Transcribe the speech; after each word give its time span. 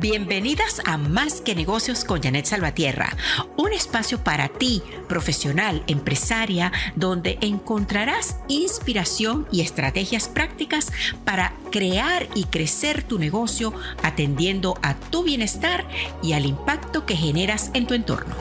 Bienvenidas 0.00 0.80
a 0.86 0.96
Más 0.96 1.42
que 1.42 1.54
Negocios 1.54 2.06
con 2.06 2.22
Janet 2.22 2.46
Salvatierra, 2.46 3.14
un 3.58 3.70
espacio 3.70 4.24
para 4.24 4.48
ti, 4.48 4.82
profesional, 5.10 5.82
empresaria, 5.88 6.72
donde 6.96 7.36
encontrarás 7.42 8.38
inspiración 8.48 9.46
y 9.52 9.60
estrategias 9.60 10.26
prácticas 10.26 10.90
para 11.26 11.52
crear 11.70 12.26
y 12.34 12.44
crecer 12.44 13.02
tu 13.02 13.18
negocio 13.18 13.74
atendiendo 14.02 14.78
a 14.80 14.94
tu 14.94 15.22
bienestar 15.22 15.86
y 16.22 16.32
al 16.32 16.46
impacto 16.46 17.04
que 17.04 17.14
generas 17.14 17.70
en 17.74 17.86
tu 17.86 17.92
entorno. 17.92 18.34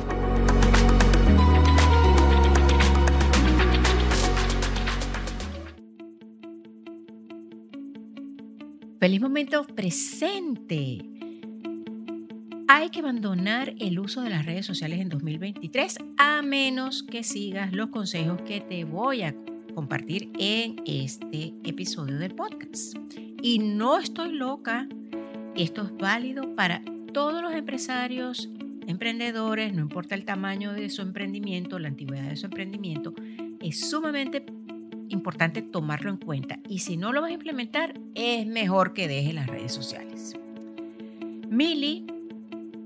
Feliz 8.97 9.19
momento 9.19 9.67
presente. 9.67 11.18
Hay 12.71 12.91
que 12.91 12.99
abandonar 12.99 13.73
el 13.79 13.97
uso 13.97 14.21
de 14.21 14.29
las 14.29 14.45
redes 14.45 14.63
sociales 14.63 14.99
en 14.99 15.09
2023 15.09 15.97
a 16.17 16.43
menos 16.43 17.01
que 17.01 17.23
sigas 17.23 17.73
los 17.73 17.87
consejos 17.87 18.39
que 18.43 18.61
te 18.61 18.83
voy 18.83 19.23
a 19.23 19.35
compartir 19.73 20.29
en 20.37 20.75
este 20.85 21.55
episodio 21.63 22.19
del 22.19 22.35
podcast. 22.35 22.95
Y 23.41 23.57
no 23.57 23.97
estoy 23.97 24.33
loca, 24.33 24.87
esto 25.55 25.81
es 25.81 25.97
válido 25.97 26.55
para 26.55 26.83
todos 27.11 27.41
los 27.41 27.53
empresarios, 27.53 28.51
emprendedores, 28.85 29.73
no 29.73 29.81
importa 29.81 30.13
el 30.13 30.23
tamaño 30.23 30.71
de 30.71 30.91
su 30.91 31.01
emprendimiento, 31.01 31.79
la 31.79 31.87
antigüedad 31.87 32.29
de 32.29 32.37
su 32.37 32.45
emprendimiento, 32.45 33.15
es 33.61 33.89
sumamente 33.89 34.45
importante 35.07 35.63
tomarlo 35.63 36.11
en 36.11 36.17
cuenta. 36.17 36.59
Y 36.69 36.77
si 36.79 36.97
no 36.97 37.13
lo 37.13 37.21
vas 37.21 37.31
a 37.31 37.33
implementar, 37.33 37.99
es 38.13 38.45
mejor 38.45 38.93
que 38.93 39.07
dejes 39.07 39.33
las 39.33 39.47
redes 39.47 39.71
sociales. 39.71 40.35
Mili 41.49 42.05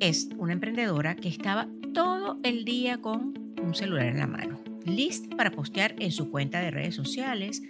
es 0.04 0.28
una 0.38 0.52
emprendedora 0.52 1.16
que 1.16 1.30
estaba 1.30 1.70
todo 1.94 2.38
el 2.44 2.66
día 2.66 2.98
con 2.98 3.56
un 3.62 3.74
celular 3.74 4.08
en 4.08 4.20
la 4.20 4.28
mano, 4.28 4.60
lista 4.86 5.34
para 5.38 5.50
postear 5.50 5.96
en 5.98 6.12
su 6.12 6.30
cuenta 6.30 6.60
de 6.60 6.72
redes 6.72 6.94
sociales 6.94 7.62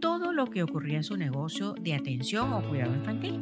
todo 0.00 0.32
lo 0.32 0.46
que 0.46 0.62
ocurría 0.62 0.96
en 0.96 1.04
su 1.04 1.18
negocio 1.18 1.74
de 1.74 1.92
atención 1.92 2.54
o 2.54 2.66
cuidado 2.66 2.94
infantil. 2.94 3.38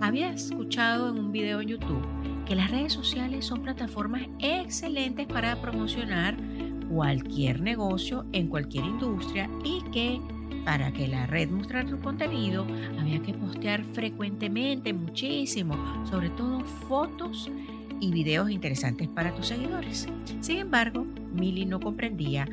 Había 0.00 0.30
escuchado 0.30 1.10
en 1.10 1.18
un 1.18 1.30
video 1.30 1.60
en 1.60 1.68
YouTube 1.68 2.06
que 2.46 2.54
las 2.54 2.70
redes 2.70 2.94
sociales 2.94 3.44
son 3.44 3.60
plataformas 3.60 4.22
excelentes 4.38 5.26
para 5.26 5.60
promocionar 5.60 6.38
cualquier 6.88 7.60
negocio 7.60 8.24
en 8.32 8.48
cualquier 8.48 8.86
industria 8.86 9.50
y 9.62 9.82
que 9.90 10.22
para 10.64 10.90
que 10.90 11.06
la 11.06 11.26
red 11.26 11.50
mostrara 11.50 11.86
tu 11.86 12.00
contenido 12.00 12.66
había 12.98 13.20
que 13.20 13.34
postear 13.34 13.84
frecuentemente, 13.84 14.94
muchísimo, 14.94 15.76
sobre 16.08 16.30
todo 16.30 16.60
fotos 16.88 17.50
y 18.04 18.12
videos 18.12 18.50
interesantes 18.50 19.08
para 19.08 19.34
tus 19.34 19.48
seguidores. 19.48 20.06
Sin 20.40 20.58
embargo, 20.58 21.06
Milly 21.32 21.64
no 21.64 21.80
comprendía 21.80 22.46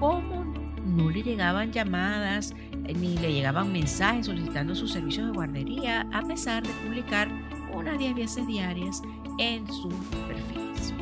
cómo 0.00 0.44
no 0.84 1.10
le 1.10 1.22
llegaban 1.22 1.72
llamadas 1.72 2.54
ni 2.72 3.16
le 3.18 3.32
llegaban 3.32 3.72
mensajes 3.72 4.26
solicitando 4.26 4.74
sus 4.74 4.92
servicios 4.92 5.26
de 5.26 5.32
guardería 5.32 6.06
a 6.12 6.22
pesar 6.22 6.62
de 6.62 6.72
publicar 6.84 7.28
unas 7.72 7.98
10 7.98 8.14
veces 8.14 8.46
diarias 8.46 9.02
en 9.38 9.66
sus 9.66 9.94
perfiles. 10.26 10.94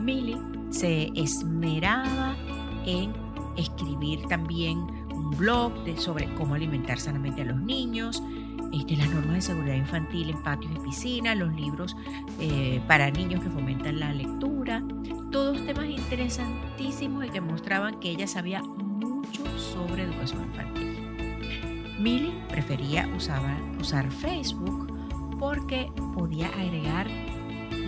Milly 0.00 0.36
se 0.70 1.10
esmeraba 1.14 2.36
en 2.86 3.12
escribir 3.56 4.20
también 4.28 4.78
un 5.30 5.36
blog 5.36 5.72
sobre 5.96 6.32
cómo 6.34 6.54
alimentar 6.54 6.98
sanamente 6.98 7.42
a 7.42 7.44
los 7.44 7.60
niños, 7.60 8.22
este, 8.72 8.96
las 8.96 9.08
normas 9.10 9.34
de 9.34 9.40
seguridad 9.42 9.74
infantil 9.74 10.30
en 10.30 10.42
patios 10.42 10.72
y 10.74 10.78
piscinas, 10.80 11.36
los 11.36 11.54
libros 11.54 11.96
eh, 12.38 12.80
para 12.86 13.10
niños 13.10 13.42
que 13.42 13.50
fomentan 13.50 14.00
la 14.00 14.12
lectura, 14.12 14.82
todos 15.30 15.64
temas 15.66 15.86
interesantísimos 15.86 17.26
y 17.26 17.30
que 17.30 17.40
mostraban 17.40 18.00
que 18.00 18.10
ella 18.10 18.26
sabía 18.26 18.62
mucho 18.62 19.44
sobre 19.58 20.04
educación 20.04 20.44
infantil. 20.44 20.96
Millie 21.98 22.32
prefería 22.48 23.08
usar, 23.16 23.40
usar 23.78 24.10
Facebook 24.10 24.92
porque 25.38 25.92
podía 26.14 26.48
agregar 26.48 27.08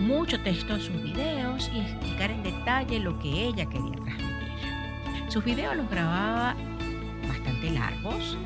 mucho 0.01 0.41
texto 0.41 0.75
en 0.75 0.81
sus 0.81 1.01
videos 1.01 1.69
y 1.73 1.79
explicar 1.79 2.31
en 2.31 2.43
detalle 2.43 2.99
lo 2.99 3.19
que 3.19 3.47
ella 3.47 3.65
quería 3.65 3.95
transmitir. 3.95 4.33
Sus 5.29 5.43
videos 5.43 5.75
los 5.75 5.89
grababa 5.89 6.55
bastante 7.27 7.71
largos, 7.71 8.37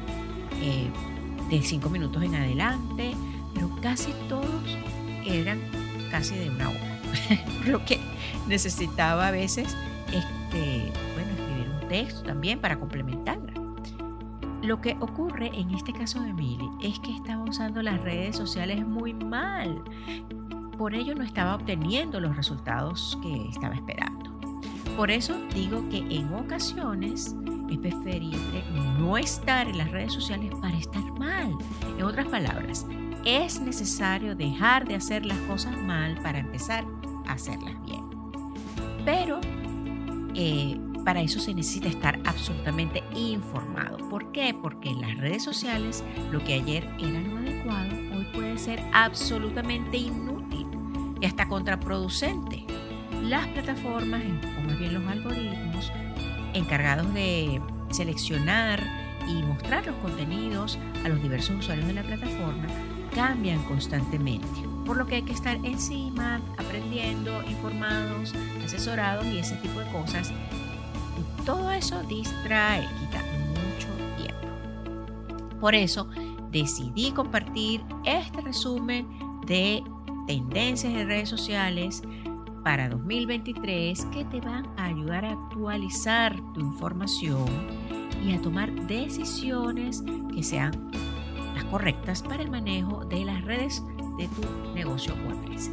eh, 0.62 0.90
de 1.50 1.62
cinco 1.62 1.90
minutos 1.90 2.24
en 2.24 2.36
adelante, 2.36 3.14
pero 3.54 3.70
casi 3.82 4.12
todos 4.28 4.78
eran 5.26 5.60
casi 6.12 6.36
de 6.36 6.50
una 6.50 6.70
hora. 6.70 7.00
lo 7.66 7.84
que 7.86 8.00
necesitaba 8.48 9.28
a 9.28 9.32
veces 9.32 9.76
este, 10.08 10.92
bueno, 11.14 11.32
escribir 11.32 11.70
un 11.82 11.88
texto 11.88 12.24
también 12.24 12.60
para 12.60 12.80
complementarla. 12.80 13.54
Lo 14.64 14.82
que 14.82 14.98
ocurre 15.00 15.52
en 15.54 15.72
este 15.72 15.94
caso 15.94 16.20
de 16.22 16.30
Emily 16.30 16.70
es 16.82 17.00
que 17.00 17.16
estaba 17.16 17.44
usando 17.44 17.82
las 17.82 18.02
redes 18.02 18.36
sociales 18.36 18.86
muy 18.86 19.14
mal. 19.14 19.82
Por 20.78 20.94
ello 20.94 21.16
no 21.16 21.24
estaba 21.24 21.56
obteniendo 21.56 22.20
los 22.20 22.36
resultados 22.36 23.18
que 23.22 23.48
estaba 23.50 23.76
esperando. 23.76 24.32
Por 24.96 25.12
eso 25.12 25.36
digo 25.54 25.88
que 25.90 26.00
en 26.00 26.34
ocasiones 26.34 27.36
es 27.70 27.78
preferible 27.78 28.64
no 28.98 29.18
estar 29.18 29.68
en 29.68 29.78
las 29.78 29.92
redes 29.92 30.14
sociales 30.14 30.52
para 30.62 30.78
estar 30.78 31.04
mal. 31.20 31.56
En 31.98 32.04
otras 32.04 32.28
palabras, 32.28 32.86
es 33.26 33.60
necesario 33.60 34.36
dejar 34.36 34.88
de 34.88 34.96
hacer 34.96 35.26
las 35.26 35.38
cosas 35.40 35.78
mal 35.78 36.16
para 36.22 36.40
empezar 36.40 36.86
a 37.28 37.34
hacerlas 37.34 37.76
bien. 37.84 38.04
Pero 39.04 39.40
eh, 40.34 40.80
para 41.04 41.22
eso 41.22 41.40
se 41.40 41.54
necesita 41.54 41.88
estar 41.88 42.20
absolutamente 42.26 43.04
informado. 43.16 43.98
¿Por 44.10 44.32
qué? 44.32 44.54
Porque 44.54 44.90
en 44.90 45.02
las 45.02 45.18
redes 45.18 45.44
sociales 45.44 46.04
lo 46.32 46.44
que 46.44 46.54
ayer 46.54 46.88
era 47.00 47.22
lo 47.22 47.38
adecuado, 47.38 47.96
hoy 48.16 48.28
puede 48.34 48.58
ser 48.58 48.82
absolutamente 48.94 49.98
inútil 49.98 50.68
y 51.22 51.26
hasta 51.26 51.48
contraproducente. 51.48 52.66
Las 53.24 53.48
plataformas, 53.48 54.22
o 54.58 54.62
más 54.68 54.78
bien 54.80 54.94
los 54.94 55.08
algoritmos, 55.08 55.92
encargados 56.58 57.14
de 57.14 57.62
seleccionar 57.90 58.82
y 59.28 59.42
mostrar 59.44 59.86
los 59.86 59.96
contenidos 59.98 60.78
a 61.04 61.10
los 61.10 61.22
diversos 61.22 61.58
usuarios 61.58 61.88
de 61.88 61.94
la 61.94 62.04
plataforma 62.04 62.66
cambian 63.14 63.64
constantemente, 63.64 64.48
por 64.86 64.98
lo 64.98 65.08
que 65.08 65.16
hay 65.16 65.22
que 65.24 65.34
estar 65.34 65.56
encima, 65.64 66.40
aprendiendo, 66.58 67.42
informados, 67.44 68.34
asesorados 68.64 69.26
y 69.26 69.40
ese 69.40 69.56
tipo 69.56 69.80
de 69.80 69.92
cosas. 69.92 70.32
Todo 71.46 71.72
eso 71.72 72.04
distrae, 72.04 72.82
quita 73.00 73.24
mucho 73.50 73.88
tiempo. 74.22 75.58
Por 75.60 75.74
eso 75.74 76.10
decidí 76.52 77.12
compartir 77.12 77.82
este 78.06 78.42
resumen 78.42 79.08
de 79.46 79.84
tendencias 80.28 80.94
de 80.94 81.06
redes 81.06 81.30
sociales 81.30 82.04
para 82.68 82.90
2023 82.90 84.08
que 84.12 84.26
te 84.26 84.42
van 84.42 84.68
a 84.76 84.88
ayudar 84.88 85.24
a 85.24 85.32
actualizar 85.32 86.36
tu 86.54 86.60
información 86.60 87.46
y 88.22 88.34
a 88.34 88.42
tomar 88.42 88.70
decisiones 88.88 90.04
que 90.36 90.44
sean 90.44 90.92
las 91.56 91.64
correctas 91.64 92.22
para 92.24 92.44
el 92.44 92.52
manejo 92.52 93.06
de 93.06 93.24
las 93.24 93.42
redes 93.46 93.82
de 94.18 94.28
tu 94.28 94.74
negocio 94.74 95.14
o 95.14 95.32
empresa. 95.32 95.72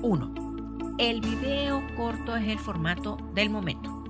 1. 0.00 0.94
El 0.96 1.20
video 1.20 1.82
corto 1.98 2.34
es 2.34 2.48
el 2.48 2.58
formato 2.58 3.18
del 3.34 3.50
momento. 3.50 4.02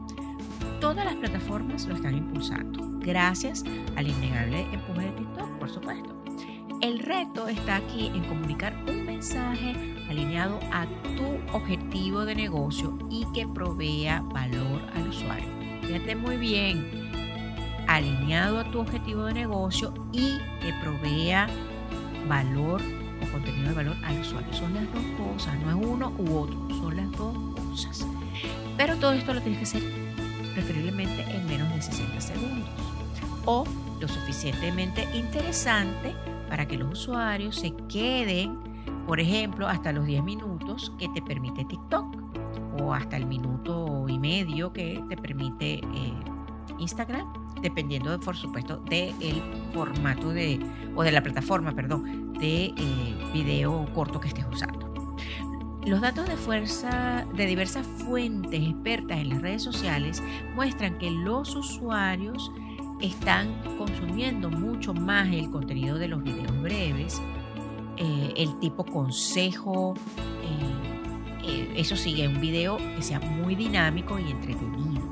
Todas 0.80 1.04
las 1.04 1.16
plataformas 1.16 1.88
lo 1.88 1.96
están 1.96 2.16
impulsando, 2.16 3.00
gracias 3.00 3.64
al 3.96 4.06
innegable 4.06 4.60
empuje 4.72 5.06
de 5.06 5.10
TikTok, 5.10 5.58
por 5.58 5.68
supuesto. 5.68 6.14
El 6.82 7.00
reto 7.00 7.48
está 7.48 7.74
aquí 7.74 8.12
en 8.14 8.22
comunicar 8.28 8.76
un 8.86 9.04
mensaje 9.06 9.89
alineado 10.10 10.58
a 10.72 10.86
tu 11.16 11.56
objetivo 11.56 12.24
de 12.24 12.34
negocio 12.34 12.98
y 13.08 13.24
que 13.32 13.46
provea 13.46 14.20
valor 14.20 14.82
al 14.94 15.08
usuario. 15.08 15.48
Fíjate 15.82 16.16
muy 16.16 16.36
bien, 16.36 17.10
alineado 17.86 18.58
a 18.58 18.64
tu 18.64 18.80
objetivo 18.80 19.24
de 19.24 19.34
negocio 19.34 19.94
y 20.12 20.38
que 20.60 20.74
provea 20.82 21.48
valor 22.28 22.82
o 23.22 23.32
contenido 23.32 23.68
de 23.68 23.74
valor 23.74 23.96
al 24.04 24.20
usuario. 24.20 24.52
Son 24.52 24.74
las 24.74 24.84
dos 24.92 25.04
cosas, 25.16 25.58
no 25.60 25.70
es 25.70 25.86
uno 25.86 26.12
u 26.18 26.36
otro, 26.38 26.58
son 26.70 26.96
las 26.96 27.10
dos 27.12 27.36
cosas. 27.54 28.06
Pero 28.76 28.96
todo 28.96 29.12
esto 29.12 29.32
lo 29.32 29.40
tienes 29.40 29.58
que 29.58 29.64
hacer 29.64 29.82
preferiblemente 30.54 31.22
en 31.22 31.46
menos 31.46 31.72
de 31.72 31.82
60 31.82 32.20
segundos 32.20 32.68
o 33.44 33.64
lo 34.00 34.08
suficientemente 34.08 35.06
interesante 35.14 36.14
para 36.48 36.66
que 36.66 36.76
los 36.76 36.98
usuarios 36.98 37.56
se 37.56 37.72
queden, 37.88 38.69
por 39.10 39.18
ejemplo, 39.18 39.66
hasta 39.66 39.90
los 39.90 40.06
10 40.06 40.22
minutos 40.22 40.92
que 40.96 41.08
te 41.08 41.20
permite 41.20 41.64
TikTok 41.64 42.16
o 42.80 42.94
hasta 42.94 43.16
el 43.16 43.26
minuto 43.26 44.06
y 44.08 44.16
medio 44.20 44.72
que 44.72 45.02
te 45.08 45.16
permite 45.16 45.80
eh, 45.80 46.14
Instagram 46.78 47.26
dependiendo, 47.60 48.20
por 48.20 48.36
supuesto, 48.36 48.76
del 48.76 49.42
formato 49.74 50.28
de, 50.28 50.60
o 50.94 51.02
de 51.02 51.10
la 51.10 51.24
plataforma, 51.24 51.72
perdón, 51.72 52.34
de 52.34 52.66
eh, 52.66 52.72
video 53.32 53.84
corto 53.94 54.20
que 54.20 54.28
estés 54.28 54.46
usando. 54.48 54.94
Los 55.84 56.00
datos 56.00 56.28
de 56.28 56.36
fuerza 56.36 57.26
de 57.34 57.46
diversas 57.46 57.88
fuentes 57.88 58.62
expertas 58.62 59.18
en 59.18 59.30
las 59.30 59.42
redes 59.42 59.64
sociales 59.64 60.22
muestran 60.54 60.98
que 60.98 61.10
los 61.10 61.56
usuarios 61.56 62.52
están 63.00 63.60
consumiendo 63.76 64.50
mucho 64.50 64.94
más 64.94 65.26
el 65.32 65.50
contenido 65.50 65.98
de 65.98 66.06
los 66.06 66.22
videos 66.22 66.62
breves, 66.62 67.20
eh, 68.02 68.32
el 68.34 68.58
tipo 68.60 68.82
consejo, 68.86 69.94
eh, 70.42 71.46
eh, 71.46 71.72
eso 71.76 71.96
sigue 71.96 72.26
un 72.26 72.40
video 72.40 72.78
que 72.78 73.02
sea 73.02 73.20
muy 73.20 73.54
dinámico 73.54 74.18
y 74.18 74.30
entretenido. 74.30 75.02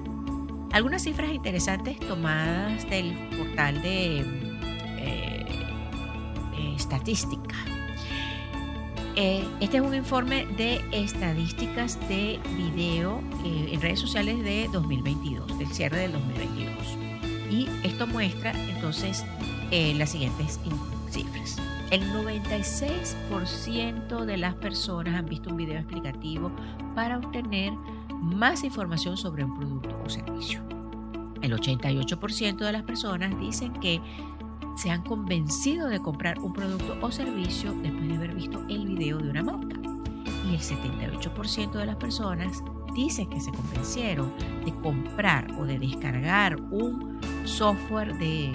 Algunas 0.72 1.02
cifras 1.02 1.30
interesantes 1.30 2.00
tomadas 2.00 2.88
del 2.88 3.12
portal 3.36 3.82
de 3.82 4.24
estadística. 6.76 7.56
este 9.60 9.76
es 9.78 9.82
un 9.82 9.94
informe 9.94 10.46
de 10.56 10.80
estadísticas 10.92 11.98
de 12.08 12.38
video 12.56 13.20
en 13.44 13.80
redes 13.80 13.98
sociales 13.98 14.42
de 14.42 14.68
2022, 14.72 15.58
del 15.58 15.68
cierre 15.68 15.98
del 15.98 16.12
2022. 16.12 16.74
Y 17.50 17.68
esto 17.82 18.06
muestra 18.06 18.52
entonces 18.70 19.24
las 19.70 20.10
siguientes. 20.10 20.60
El 21.90 22.02
96% 22.12 24.24
de 24.26 24.36
las 24.36 24.54
personas 24.56 25.14
han 25.14 25.24
visto 25.24 25.48
un 25.48 25.56
video 25.56 25.78
explicativo 25.78 26.52
para 26.94 27.16
obtener 27.16 27.72
más 28.20 28.62
información 28.62 29.16
sobre 29.16 29.42
un 29.42 29.54
producto 29.54 29.98
o 30.04 30.10
servicio. 30.10 30.60
El 31.40 31.54
88% 31.54 32.58
de 32.58 32.72
las 32.72 32.82
personas 32.82 33.40
dicen 33.40 33.72
que 33.72 34.02
se 34.76 34.90
han 34.90 35.02
convencido 35.02 35.88
de 35.88 36.00
comprar 36.00 36.38
un 36.40 36.52
producto 36.52 36.98
o 37.00 37.10
servicio 37.10 37.72
después 37.72 38.06
de 38.06 38.16
haber 38.16 38.34
visto 38.34 38.62
el 38.68 38.86
video 38.86 39.16
de 39.16 39.30
una 39.30 39.42
marca. 39.42 39.80
Y 40.46 40.54
el 40.54 40.60
78% 40.60 41.72
de 41.72 41.86
las 41.86 41.96
personas 41.96 42.62
dicen 42.94 43.30
que 43.30 43.40
se 43.40 43.50
convencieron 43.50 44.34
de 44.62 44.74
comprar 44.74 45.50
o 45.58 45.64
de 45.64 45.78
descargar 45.78 46.60
un 46.70 47.18
software 47.44 48.14
de 48.18 48.52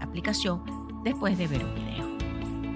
aplicación 0.00 0.62
después 1.04 1.36
de 1.36 1.48
ver 1.48 1.64
un 1.64 1.74
video 1.74 2.11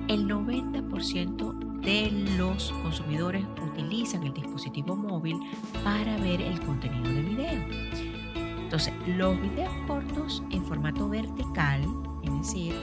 el 0.09 0.29
90% 0.29 1.81
de 1.81 2.11
los 2.37 2.73
consumidores 2.83 3.45
utilizan 3.63 4.25
el 4.25 4.35
dispositivo 4.35 4.97
móvil 4.97 5.39
para 5.85 6.17
ver 6.19 6.41
el 6.41 6.61
contenido 6.61 7.09
de 7.13 7.23
video. 7.23 7.65
Entonces, 8.59 8.93
los 9.07 9.41
videos 9.41 9.73
cortos 9.87 10.43
en 10.51 10.65
formato 10.65 11.09
vertical, 11.09 11.83
es 12.25 12.33
decir, 12.39 12.75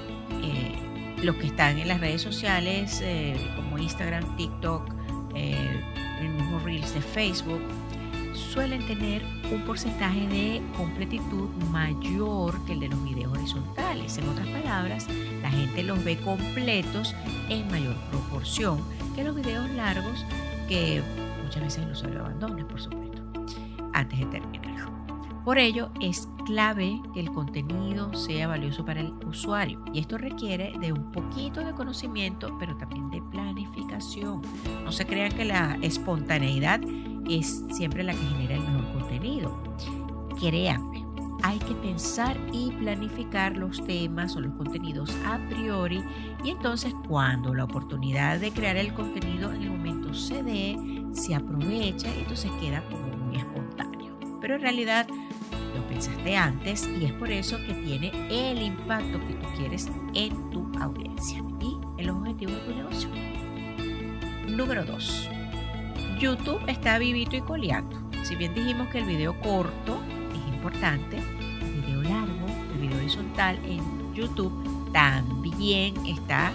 eh, 0.41 0.75
los 1.21 1.35
que 1.37 1.47
están 1.47 1.77
en 1.77 1.87
las 1.87 1.99
redes 1.99 2.21
sociales 2.21 3.01
eh, 3.03 3.35
como 3.55 3.77
Instagram, 3.77 4.37
TikTok, 4.37 4.89
eh, 5.35 5.81
el 6.21 6.29
mismo 6.29 6.59
Reels 6.59 6.93
de 6.93 7.01
Facebook, 7.01 7.61
suelen 8.33 8.85
tener 8.85 9.23
un 9.51 9.61
porcentaje 9.63 10.27
de 10.27 10.61
completitud 10.77 11.49
mayor 11.71 12.63
que 12.65 12.73
el 12.73 12.79
de 12.79 12.89
los 12.89 13.03
videos 13.03 13.31
horizontales. 13.33 14.17
En 14.17 14.29
otras 14.29 14.47
palabras, 14.47 15.07
la 15.09 15.32
gente 15.53 15.83
los 15.83 16.03
ve 16.03 16.17
completos 16.17 17.15
en 17.49 17.67
mayor 17.69 17.95
proporción 18.09 18.81
que 19.15 19.23
los 19.23 19.35
videos 19.35 19.69
largos 19.71 20.25
que 20.67 21.01
muchas 21.43 21.63
veces 21.63 21.83
el 21.85 21.91
usuario 21.91 22.19
abandona, 22.21 22.67
por 22.67 22.81
supuesto, 22.81 23.21
antes 23.93 24.19
de 24.19 24.25
terminar. 24.25 24.63
Por 25.43 25.57
ello, 25.57 25.89
es 25.99 26.29
clave 26.45 27.01
que 27.13 27.19
el 27.19 27.29
contenido 27.29 28.13
sea 28.13 28.47
valioso 28.47 28.85
para 28.85 29.01
el 29.01 29.11
usuario 29.25 29.83
y 29.93 29.99
esto 29.99 30.17
requiere 30.17 30.73
de 30.79 30.93
un 30.93 31.11
poquito 31.11 31.59
de 31.59 31.73
conocimiento, 31.73 32.55
pero 32.59 32.77
también 32.77 33.09
de 33.09 33.21
planificación. 33.23 34.41
No 34.85 34.91
se 34.93 35.05
crean 35.05 35.33
que 35.33 35.43
la 35.43 35.77
espontaneidad 35.81 36.79
es 37.29 37.65
siempre 37.71 38.03
la 38.03 38.13
que 38.13 38.25
genera 38.25 38.55
el 38.55 38.61
mejor 38.61 38.93
contenido. 38.93 39.63
Créanme, 40.39 41.02
hay 41.43 41.59
que 41.59 41.75
pensar 41.75 42.39
y 42.53 42.71
planificar 42.71 43.57
los 43.57 43.85
temas 43.85 44.35
o 44.35 44.39
los 44.39 44.53
contenidos 44.53 45.15
a 45.25 45.37
priori 45.49 46.01
y 46.43 46.51
entonces 46.51 46.93
cuando 47.07 47.53
la 47.53 47.65
oportunidad 47.65 48.39
de 48.39 48.51
crear 48.51 48.77
el 48.77 48.93
contenido 48.93 49.51
en 49.51 49.63
el 49.63 49.71
momento 49.71 50.13
se 50.13 50.41
dé, 50.41 50.77
se 51.11 51.35
aprovecha 51.35 52.07
y 52.15 52.21
entonces 52.21 52.49
queda 52.61 52.81
como 52.89 53.07
muy 53.17 53.37
espontáneo. 53.37 54.17
Pero 54.39 54.55
en 54.55 54.61
realidad 54.61 55.05
lo 55.75 55.87
pensaste 55.87 56.37
antes 56.37 56.89
y 56.99 57.05
es 57.05 57.11
por 57.13 57.29
eso 57.29 57.57
que 57.57 57.73
tiene 57.73 58.11
el 58.29 58.61
impacto 58.61 59.19
que 59.27 59.33
tú 59.33 59.47
quieres 59.57 59.91
en 60.13 60.49
tu 60.49 60.71
audiencia 60.79 61.43
y 61.59 61.77
en 61.99 62.07
los 62.07 62.17
objetivos 62.17 62.55
de 62.55 62.61
tu 62.61 62.75
negocio. 62.75 63.09
Número 64.47 64.85
2 64.85 65.29
YouTube 66.19 66.61
está 66.67 66.97
vivito 66.99 67.35
y 67.35 67.41
coleando. 67.41 68.01
Si 68.23 68.37
bien 68.37 68.53
dijimos 68.53 68.87
que 68.87 68.99
el 68.99 69.05
video 69.05 69.37
corto 69.41 69.99
importante, 70.63 71.17
el 71.17 71.81
video 71.81 72.01
largo, 72.03 72.47
el 72.73 72.79
video 72.79 72.97
horizontal 72.97 73.59
en 73.65 74.13
YouTube 74.13 74.53
también 74.93 75.93
está, 76.05 76.53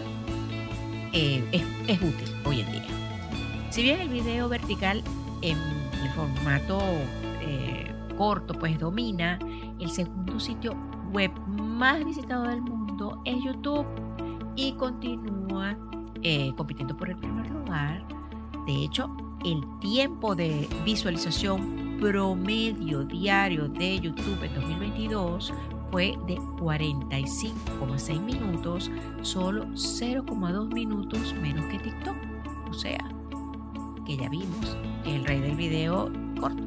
eh, 1.12 1.44
es, 1.52 2.00
útil 2.00 2.34
hoy 2.46 2.60
en 2.60 2.72
día. 2.72 2.87
Si 3.69 3.82
bien 3.82 4.00
el 4.00 4.08
video 4.08 4.49
vertical 4.49 5.02
en 5.43 5.58
el 5.58 6.10
formato 6.14 6.81
eh, 7.43 7.93
corto 8.16 8.55
pues 8.55 8.78
domina, 8.78 9.38
el 9.78 9.90
segundo 9.90 10.40
sitio 10.40 10.75
web 11.12 11.31
más 11.46 12.02
visitado 12.02 12.44
del 12.44 12.62
mundo 12.62 13.20
es 13.26 13.37
YouTube 13.44 13.87
y 14.56 14.72
continúa 14.72 15.76
eh, 16.22 16.50
compitiendo 16.56 16.96
por 16.96 17.11
el 17.11 17.16
primer 17.19 17.50
lugar. 17.50 18.02
De 18.66 18.84
hecho, 18.84 19.14
el 19.44 19.62
tiempo 19.81 20.34
de 20.34 20.66
visualización 20.84 21.88
promedio 21.99 23.05
diario 23.05 23.69
de 23.69 23.99
YouTube 24.00 24.43
en 24.45 24.55
2022 24.55 25.53
fue 25.91 26.17
de 26.27 26.37
45,6 26.37 28.21
minutos, 28.21 28.91
solo 29.23 29.65
0,2 29.67 30.73
minutos 30.73 31.35
menos 31.41 31.65
que 31.67 31.79
TikTok. 31.79 32.17
O 32.71 32.75
sea, 32.75 32.99
que 34.06 34.17
ya 34.17 34.29
vimos 34.29 34.77
el 35.05 35.25
rey 35.25 35.41
del 35.41 35.56
video 35.56 36.12
corto. 36.39 36.62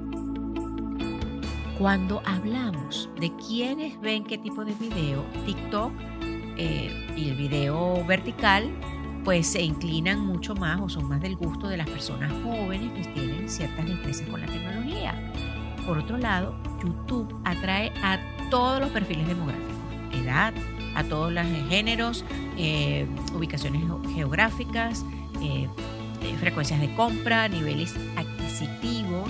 Cuando 1.78 2.22
hablamos 2.26 3.10
de 3.20 3.32
quiénes 3.36 4.00
ven 4.02 4.24
qué 4.24 4.38
tipo 4.38 4.66
de 4.66 4.74
video, 4.74 5.24
TikTok 5.46 5.92
eh, 6.58 7.14
y 7.16 7.30
el 7.30 7.36
video 7.36 8.06
vertical 8.06 8.70
pues 9.24 9.48
se 9.48 9.62
inclinan 9.62 10.20
mucho 10.20 10.56
más 10.56 10.80
o 10.82 10.90
son 10.90 11.08
más 11.08 11.22
del 11.22 11.36
gusto 11.36 11.68
de 11.68 11.78
las 11.78 11.90
personas 11.90 12.32
jóvenes 12.44 12.92
que 12.94 13.14
tienen 13.14 13.50
ciertas 13.50 13.86
destrezas 13.86 14.28
con 14.30 14.42
la 14.42 14.48
tecnología. 14.48 15.16
Por 15.86 15.98
otro 15.98 16.18
lado, 16.18 16.56
YouTube 16.84 17.36
atrae 17.44 17.92
a 18.04 18.20
todos 18.50 18.80
los 18.80 18.90
perfiles 18.90 19.28
demográficos, 19.28 19.76
edad, 20.14 20.54
a 20.96 21.04
todos 21.04 21.32
los 21.32 21.46
géneros, 21.70 22.26
eh, 22.58 23.08
ubicaciones 23.34 23.84
geográficas, 24.14 25.06
eh, 25.42 25.68
eh, 26.24 26.38
frecuencias 26.40 26.80
de 26.80 26.94
compra, 26.96 27.48
niveles 27.48 27.96
adquisitivos, 28.16 29.30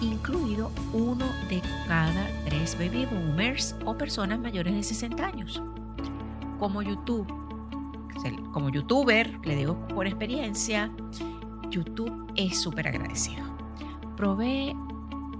incluido 0.00 0.70
uno 0.92 1.24
de 1.48 1.60
cada 1.86 2.28
tres 2.44 2.76
baby 2.78 3.06
boomers 3.06 3.74
o 3.84 3.96
personas 3.96 4.38
mayores 4.38 4.74
de 4.74 4.82
60 4.82 5.26
años. 5.26 5.62
Como 6.58 6.82
YouTube 6.82 7.47
como 8.52 8.70
youtuber, 8.70 9.38
le 9.44 9.56
digo 9.56 9.86
por 9.88 10.06
experiencia, 10.06 10.90
YouTube 11.70 12.32
es 12.36 12.60
súper 12.60 12.88
agradecido. 12.88 13.44
Provee 14.16 14.74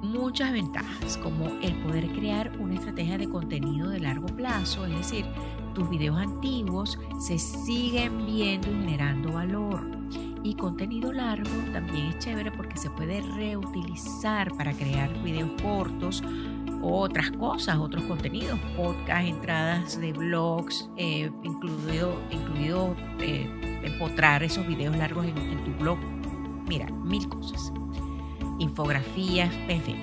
muchas 0.02 0.52
ventajas, 0.52 1.18
como 1.18 1.46
el 1.62 1.74
poder 1.82 2.08
crear 2.12 2.52
una 2.58 2.74
estrategia 2.74 3.18
de 3.18 3.28
contenido 3.28 3.88
de 3.88 4.00
largo 4.00 4.26
plazo, 4.28 4.86
es 4.86 4.96
decir, 4.96 5.26
tus 5.74 5.88
videos 5.88 6.16
antiguos 6.16 6.98
se 7.20 7.38
siguen 7.38 8.26
viendo 8.26 8.70
y 8.70 8.74
generando 8.74 9.32
valor. 9.32 9.86
Y 10.44 10.54
contenido 10.54 11.12
largo 11.12 11.50
también 11.72 12.06
es 12.06 12.18
chévere 12.20 12.52
porque 12.52 12.76
se 12.76 12.90
puede 12.90 13.20
reutilizar 13.20 14.56
para 14.56 14.72
crear 14.72 15.12
videos 15.22 15.50
cortos 15.60 16.22
otras 16.82 17.30
cosas, 17.32 17.76
otros 17.78 18.04
contenidos, 18.04 18.58
podcast, 18.76 19.26
entradas 19.26 20.00
de 20.00 20.12
blogs, 20.12 20.88
eh, 20.96 21.30
incluido, 21.42 22.20
incluido 22.30 22.96
eh, 23.20 23.80
empotrar 23.82 24.42
esos 24.42 24.66
videos 24.66 24.96
largos 24.96 25.26
en, 25.26 25.64
tu 25.64 25.72
blog. 25.82 25.98
Mira, 26.66 26.86
mil 27.04 27.28
cosas. 27.28 27.72
Infografías, 28.58 29.52
en 29.68 29.82
fin. 29.82 29.96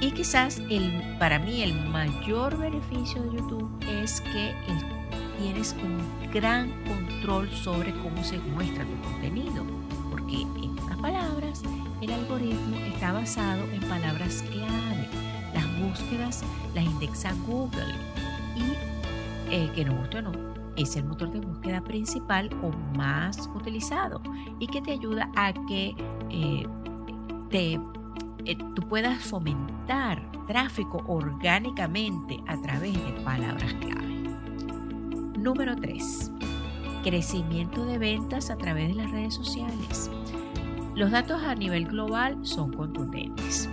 Y 0.00 0.12
quizás 0.12 0.58
el, 0.70 1.16
para 1.18 1.38
mí 1.38 1.62
el 1.62 1.74
mayor 1.90 2.56
beneficio 2.56 3.22
de 3.22 3.36
YouTube 3.36 3.70
es 4.02 4.20
que 4.22 4.54
tienes 5.38 5.76
un 5.82 6.30
gran 6.32 6.70
control 6.84 7.50
sobre 7.50 7.92
cómo 7.92 8.22
se 8.24 8.38
muestra 8.38 8.84
tu 8.84 9.00
contenido. 9.02 9.64
Porque 10.10 10.40
en 10.40 10.78
otras 10.78 10.98
palabras, 10.98 11.62
el 12.00 12.12
algoritmo 12.12 12.76
está 12.86 13.12
basado 13.12 13.64
en 13.72 13.80
palabras 13.80 14.42
clave 14.50 14.99
búsquedas 15.80 16.42
las 16.74 16.84
indexa 16.84 17.34
Google 17.46 17.94
eh, 19.50 19.70
que 19.74 19.84
nos 19.84 19.96
guste 19.98 20.18
o 20.18 20.22
no, 20.22 20.32
es 20.76 20.94
el 20.94 21.04
motor 21.04 21.32
de 21.32 21.40
búsqueda 21.40 21.80
principal 21.80 22.48
o 22.62 22.70
más 22.96 23.50
utilizado 23.54 24.22
y 24.60 24.68
que 24.68 24.80
te 24.80 24.92
ayuda 24.92 25.28
a 25.34 25.52
que 25.66 25.94
eh, 26.30 26.66
te, 27.50 27.80
tú 28.76 28.82
puedas 28.88 29.22
fomentar 29.24 30.30
tráfico 30.46 31.02
orgánicamente 31.08 32.38
a 32.46 32.60
través 32.62 32.94
de 32.94 33.12
palabras 33.24 33.74
clave. 33.74 34.30
Número 35.36 35.74
3. 35.74 36.30
Crecimiento 37.02 37.84
de 37.86 37.98
ventas 37.98 38.50
a 38.50 38.56
través 38.56 38.88
de 38.88 39.02
las 39.02 39.10
redes 39.10 39.34
sociales. 39.34 40.10
Los 40.94 41.10
datos 41.10 41.42
a 41.42 41.56
nivel 41.56 41.86
global 41.86 42.38
son 42.42 42.72
contundentes 42.72 43.68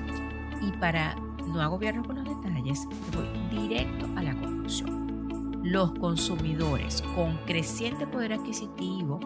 y 0.61 0.71
para 0.77 1.15
no 1.47 1.61
agobiarnos 1.61 2.07
con 2.07 2.23
los 2.23 2.41
detalles, 2.41 2.87
voy 3.15 3.59
directo 3.59 4.07
a 4.15 4.23
la 4.23 4.33
conclusión. 4.33 5.59
Los 5.63 5.91
consumidores 5.93 7.01
con 7.15 7.37
creciente 7.45 8.07
poder 8.07 8.33
adquisitivo 8.33 9.19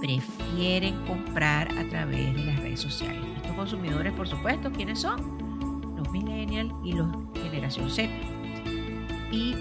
prefieren 0.00 0.94
comprar 1.06 1.76
a 1.76 1.88
través 1.88 2.34
de 2.34 2.44
las 2.44 2.60
redes 2.60 2.80
sociales. 2.80 3.20
Estos 3.36 3.52
consumidores, 3.52 4.12
por 4.12 4.28
supuesto, 4.28 4.70
¿quiénes 4.70 5.00
son? 5.00 5.96
Los 5.96 6.10
millennials 6.10 6.72
y 6.84 6.92
los 6.92 7.08
generación 7.50 7.90
Z. 7.90 8.08
Y 9.30 9.54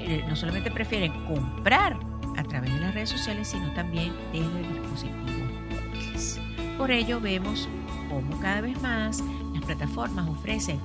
eh, 0.00 0.24
no 0.28 0.36
solamente 0.36 0.70
prefieren 0.70 1.12
comprar 1.26 1.98
a 2.36 2.42
través 2.42 2.72
de 2.72 2.80
las 2.80 2.94
redes 2.94 3.10
sociales, 3.10 3.48
sino 3.48 3.72
también 3.74 4.12
desde 4.32 4.68
dispositivos 4.68 5.32
móviles. 5.32 6.40
Por 6.76 6.90
ello 6.90 7.20
vemos 7.20 7.68
cómo 8.08 8.38
cada 8.40 8.60
vez 8.60 8.80
más 8.82 9.22
las 9.52 9.64
plataformas 9.64 10.28
ofrecen 10.28 10.80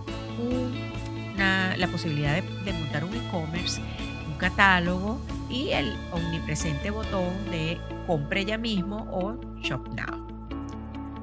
la 1.77 1.87
posibilidad 1.87 2.41
de, 2.41 2.73
montar 2.73 3.05
un 3.05 3.15
e-commerce, 3.15 3.81
un 4.27 4.37
catálogo 4.37 5.19
y 5.49 5.69
el 5.69 5.95
omnipresente 6.11 6.91
botón 6.91 7.33
de 7.49 7.77
compre 8.05 8.43
ya 8.45 8.57
mismo 8.57 9.07
o 9.11 9.35
shop 9.61 9.87
now. 9.95 10.27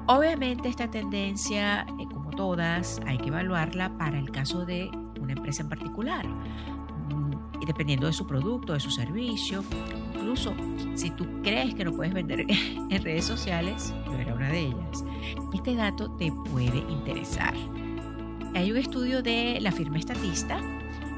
Obviamente 0.07 0.69
esta 0.69 0.89
tendencia, 0.91 1.87
eh, 2.01 2.07
como 2.13 2.31
todas, 2.31 3.01
hay 3.07 3.19
que 3.19 3.29
evaluarla 3.29 3.91
para 3.99 4.19
el 4.19 4.31
caso 4.31 4.65
de 4.65 4.91
una 5.21 5.33
empresa 5.33 5.63
en 5.63 5.69
particular 5.69 6.25
dependiendo 7.67 8.07
de 8.07 8.13
su 8.13 8.27
producto, 8.27 8.73
de 8.73 8.81
su 8.81 8.91
servicio. 8.91 9.65
Incluso 10.15 10.55
si 10.95 11.11
tú 11.11 11.27
crees 11.43 11.75
que 11.75 11.85
no 11.85 11.93
puedes 11.93 12.15
vender 12.15 12.47
en 12.49 13.03
redes 13.03 13.25
sociales, 13.25 13.93
yo 14.07 14.15
era 14.15 14.35
una 14.35 14.49
de 14.49 14.61
ellas, 14.61 15.05
este 15.53 15.75
dato 15.75 16.11
te 16.13 16.33
puede 16.51 16.79
interesar. 16.89 17.55
Hay 18.57 18.71
un 18.71 18.79
estudio 18.79 19.23
de 19.23 19.59
la 19.61 19.71
firma 19.71 19.99
Estatista, 19.99 20.59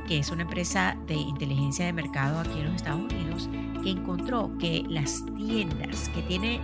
que 0.09 0.18
es 0.18 0.33
una 0.33 0.42
empresa 0.42 0.97
de 1.07 1.14
inteligencia 1.14 1.87
de 1.87 1.92
mercado 1.92 2.40
aquí 2.40 2.59
en 2.59 2.64
los 2.64 2.75
Estados 2.75 3.00
Unidos, 3.00 3.49
que 3.80 3.90
encontró 3.90 4.50
que 4.59 4.85
las 4.88 5.25
tiendas 5.37 6.09
que, 6.09 6.23
tiene, 6.23 6.61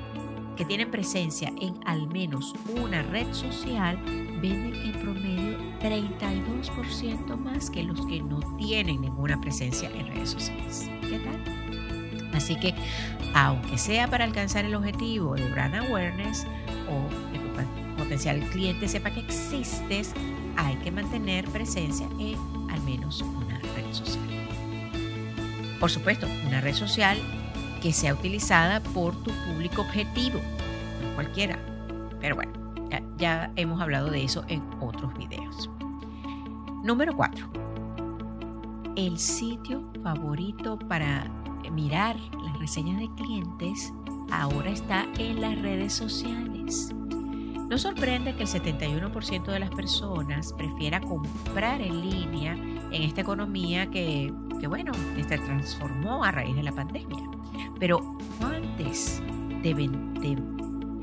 que 0.56 0.64
tienen 0.64 0.90
presencia 0.90 1.52
en 1.60 1.74
al 1.86 2.08
menos 2.08 2.54
una 2.82 3.02
red 3.02 3.32
social 3.32 3.96
venden 4.42 4.74
en 4.74 4.92
promedio 5.00 5.58
32% 5.78 7.36
más 7.36 7.70
que 7.70 7.84
los 7.84 8.04
que 8.06 8.20
no 8.20 8.40
tienen 8.56 9.00
ninguna 9.00 9.40
presencia 9.40 9.88
en 9.94 10.08
redes 10.08 10.30
sociales. 10.30 10.90
¿Qué 11.02 11.20
tal? 11.20 12.34
Así 12.34 12.58
que, 12.58 12.74
aunque 13.32 13.78
sea 13.78 14.08
para 14.08 14.24
alcanzar 14.24 14.64
el 14.64 14.74
objetivo 14.74 15.36
de 15.36 15.48
brand 15.50 15.76
awareness 15.76 16.48
o 16.90 17.32
que 17.32 17.38
tu 17.38 17.96
potencial 17.96 18.40
cliente 18.50 18.88
sepa 18.88 19.12
que 19.12 19.20
existes, 19.20 20.12
hay 20.56 20.76
que 20.76 20.90
mantener 20.90 21.48
presencia 21.48 22.06
en 22.18 22.38
al 22.70 22.80
menos 22.82 23.22
una 23.22 23.58
red 23.58 23.92
social. 23.92 24.22
Por 25.80 25.90
supuesto, 25.90 26.26
una 26.46 26.60
red 26.60 26.74
social 26.74 27.18
que 27.82 27.92
sea 27.92 28.14
utilizada 28.14 28.80
por 28.80 29.14
tu 29.22 29.30
público 29.46 29.82
objetivo, 29.82 30.40
no 31.02 31.14
cualquiera. 31.14 31.58
Pero 32.20 32.36
bueno, 32.36 32.52
ya, 33.18 33.52
hemos 33.56 33.80
hablado 33.80 34.10
de 34.10 34.24
eso 34.24 34.44
en 34.48 34.62
otros 34.80 35.14
videos. 35.16 35.70
Número 36.82 37.14
4. 37.14 37.46
El 38.96 39.18
sitio 39.18 39.90
favorito 40.02 40.78
para 40.78 41.30
mirar 41.70 42.16
las 42.42 42.58
reseñas 42.58 43.00
de 43.00 43.08
clientes 43.14 43.92
ahora 44.30 44.70
está 44.70 45.06
en 45.18 45.40
las 45.40 45.60
redes 45.60 45.92
sociales. 45.92 46.94
No 47.68 47.78
sorprende 47.78 48.34
que 48.36 48.42
el 48.42 48.48
71% 48.48 49.44
de 49.44 49.58
las 49.58 49.70
personas 49.70 50.52
prefiera 50.52 51.00
comprar 51.00 51.80
en 51.80 52.00
línea 52.00 52.52
en 52.52 53.02
esta 53.02 53.22
economía 53.22 53.90
que, 53.90 54.32
bueno, 54.68 54.92
se 55.16 55.38
transformó 55.38 56.24
a 56.24 56.30
raíz 56.30 56.54
de 56.54 56.62
la 56.62 56.72
pandemia. 56.72 57.28
Pero 57.80 58.18
antes 58.40 59.22
de, 59.62 59.74
de 59.74 60.36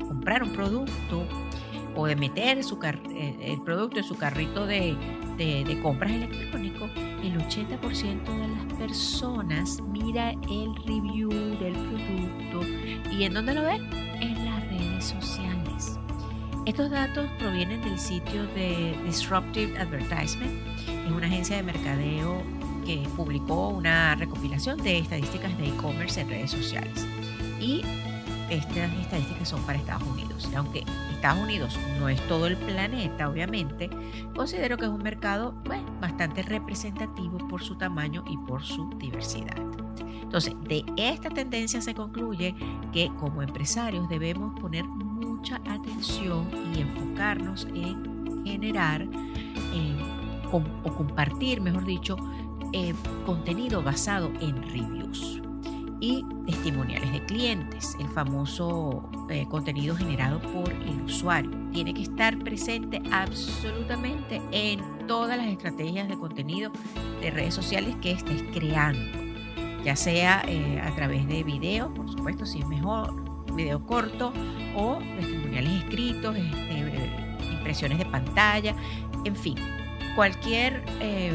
comprar 0.06 0.42
un 0.42 0.52
producto, 0.52 1.26
o 1.94 2.06
de 2.06 2.16
meter 2.16 2.62
su 2.64 2.78
eh, 2.82 3.36
el 3.40 3.60
producto 3.62 3.98
en 3.98 4.04
su 4.04 4.16
carrito 4.16 4.66
de, 4.66 4.96
compras 5.82 6.12
electrónico, 6.12 6.88
el 7.22 7.38
80% 7.38 7.80
de 7.80 8.48
las 8.48 8.74
personas 8.78 9.80
mira 9.80 10.30
el 10.30 10.74
review 10.86 11.30
del 11.58 11.72
producto 11.72 12.60
y 13.10 13.24
¿en 13.24 13.34
dónde 13.34 13.54
lo 13.54 13.62
ve? 13.62 13.76
En 14.20 14.44
las 14.44 14.62
redes 14.68 15.04
sociales. 15.04 15.51
Estos 16.64 16.90
datos 16.90 17.28
provienen 17.40 17.82
del 17.82 17.98
sitio 17.98 18.46
de 18.54 18.96
Disruptive 19.04 19.76
Advertisement, 19.80 20.52
es 21.04 21.10
una 21.10 21.26
agencia 21.26 21.56
de 21.56 21.64
mercadeo 21.64 22.40
que 22.86 23.02
publicó 23.16 23.68
una 23.70 24.14
recopilación 24.14 24.80
de 24.80 24.98
estadísticas 24.98 25.58
de 25.58 25.70
e-commerce 25.70 26.20
en 26.20 26.28
redes 26.28 26.52
sociales. 26.52 27.04
Y 27.60 27.82
estas 28.48 28.92
estadísticas 28.92 29.48
son 29.48 29.60
para 29.62 29.76
Estados 29.76 30.06
Unidos. 30.06 30.48
Y 30.52 30.54
aunque 30.54 30.84
Estados 31.10 31.42
Unidos 31.42 31.76
no 31.98 32.08
es 32.08 32.20
todo 32.28 32.46
el 32.46 32.56
planeta, 32.56 33.28
obviamente, 33.28 33.90
considero 34.32 34.76
que 34.76 34.84
es 34.84 34.90
un 34.90 35.02
mercado 35.02 35.54
bastante 36.00 36.42
representativo 36.42 37.38
por 37.48 37.64
su 37.64 37.74
tamaño 37.76 38.22
y 38.28 38.36
por 38.36 38.62
su 38.62 38.88
diversidad. 38.98 39.56
Entonces, 40.22 40.54
de 40.66 40.84
esta 40.96 41.28
tendencia 41.28 41.82
se 41.82 41.92
concluye 41.92 42.54
que 42.92 43.10
como 43.18 43.42
empresarios 43.42 44.08
debemos 44.08 44.58
poner 44.58 44.84
atención 45.50 46.48
y 46.74 46.80
enfocarnos 46.80 47.66
en 47.74 48.44
generar 48.44 49.06
o 50.52 50.94
compartir, 50.94 51.60
mejor 51.60 51.84
dicho, 51.84 52.16
eh, 52.72 52.94
contenido 53.24 53.82
basado 53.82 54.30
en 54.40 54.62
reviews 54.62 55.40
y 56.00 56.24
testimoniales 56.46 57.12
de 57.12 57.24
clientes, 57.24 57.96
el 58.00 58.08
famoso 58.08 59.08
eh, 59.30 59.46
contenido 59.48 59.94
generado 59.94 60.40
por 60.40 60.70
el 60.72 61.02
usuario. 61.02 61.50
Tiene 61.70 61.94
que 61.94 62.02
estar 62.02 62.36
presente 62.38 63.00
absolutamente 63.12 64.42
en 64.50 64.80
todas 65.06 65.36
las 65.36 65.46
estrategias 65.46 66.08
de 66.08 66.18
contenido 66.18 66.72
de 67.20 67.30
redes 67.30 67.54
sociales 67.54 67.94
que 68.02 68.12
estés 68.12 68.42
creando, 68.52 69.18
ya 69.84 69.94
sea 69.94 70.42
eh, 70.48 70.80
a 70.80 70.92
través 70.94 71.26
de 71.28 71.44
video, 71.44 71.94
por 71.94 72.10
supuesto, 72.10 72.46
si 72.46 72.58
es 72.58 72.66
mejor, 72.66 73.21
video 73.54 73.84
corto 73.86 74.32
o 74.76 74.98
testimoniales 75.16 75.84
escritos, 75.84 76.36
este, 76.36 77.10
impresiones 77.52 77.98
de 77.98 78.06
pantalla, 78.06 78.74
en 79.24 79.36
fin, 79.36 79.56
cualquier 80.14 80.82
eh, 81.00 81.32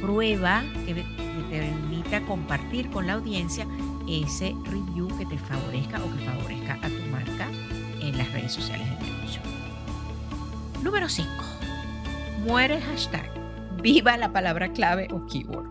prueba 0.00 0.62
que 0.86 0.94
te 0.94 1.04
permita 1.50 2.20
compartir 2.22 2.90
con 2.90 3.06
la 3.06 3.14
audiencia 3.14 3.66
ese 4.08 4.54
review 4.64 5.08
que 5.16 5.26
te 5.26 5.38
favorezca 5.38 6.02
o 6.02 6.12
que 6.12 6.24
favorezca 6.24 6.74
a 6.74 6.88
tu 6.88 7.10
marca 7.10 7.48
en 8.00 8.18
las 8.18 8.30
redes 8.32 8.52
sociales 8.52 8.88
de 8.90 9.06
negocio. 9.06 9.40
Número 10.82 11.08
5. 11.08 11.30
Muere 12.46 12.76
el 12.76 12.82
hashtag. 12.82 13.30
Viva 13.80 14.16
la 14.16 14.32
palabra 14.32 14.72
clave 14.72 15.08
o 15.12 15.24
keyword. 15.26 15.70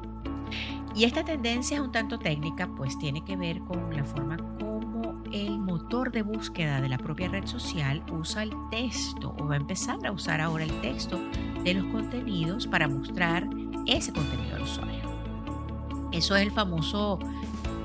Y 0.95 1.05
esta 1.05 1.23
tendencia 1.23 1.75
es 1.75 1.81
un 1.81 1.91
tanto 1.91 2.19
técnica, 2.19 2.69
pues 2.75 2.97
tiene 2.97 3.23
que 3.23 3.37
ver 3.37 3.59
con 3.59 3.95
la 3.95 4.03
forma 4.03 4.37
como 4.37 4.70
el 5.31 5.59
motor 5.59 6.11
de 6.11 6.21
búsqueda 6.21 6.81
de 6.81 6.89
la 6.89 6.97
propia 6.97 7.29
red 7.29 7.45
social 7.45 8.03
usa 8.11 8.43
el 8.43 8.51
texto 8.69 9.35
o 9.39 9.47
va 9.47 9.55
a 9.55 9.57
empezar 9.57 10.05
a 10.05 10.11
usar 10.11 10.41
ahora 10.41 10.63
el 10.63 10.81
texto 10.81 11.19
de 11.63 11.73
los 11.73 11.85
contenidos 11.85 12.67
para 12.67 12.87
mostrar 12.87 13.47
ese 13.85 14.11
contenido 14.11 14.55
al 14.55 14.63
usuario. 14.63 15.11
Eso 16.11 16.35
es 16.35 16.43
el 16.43 16.51
famoso 16.51 17.19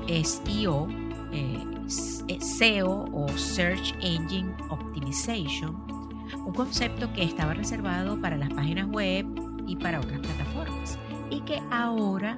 SEO, 0.07 0.87
eh, 1.31 2.39
SEO 2.39 3.05
o 3.13 3.27
Search 3.37 3.95
Engine 4.01 4.53
Optimization, 4.69 5.75
un 6.45 6.53
concepto 6.53 7.11
que 7.13 7.23
estaba 7.23 7.53
reservado 7.53 8.19
para 8.19 8.37
las 8.37 8.53
páginas 8.53 8.87
web 8.87 9.25
y 9.65 9.75
para 9.75 9.99
otras 9.99 10.19
plataformas 10.19 10.99
y 11.29 11.41
que 11.41 11.61
ahora, 11.71 12.37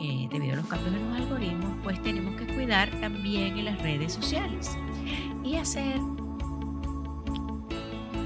eh, 0.00 0.28
debido 0.30 0.54
a 0.54 0.56
los 0.56 0.66
cambios 0.66 0.94
en 0.94 1.10
los 1.10 1.20
algoritmos, 1.20 1.76
pues 1.82 2.02
tenemos 2.02 2.34
que 2.36 2.46
cuidar 2.46 2.90
también 3.00 3.58
en 3.58 3.64
las 3.66 3.80
redes 3.82 4.12
sociales 4.12 4.76
y 5.44 5.56
hacer 5.56 5.98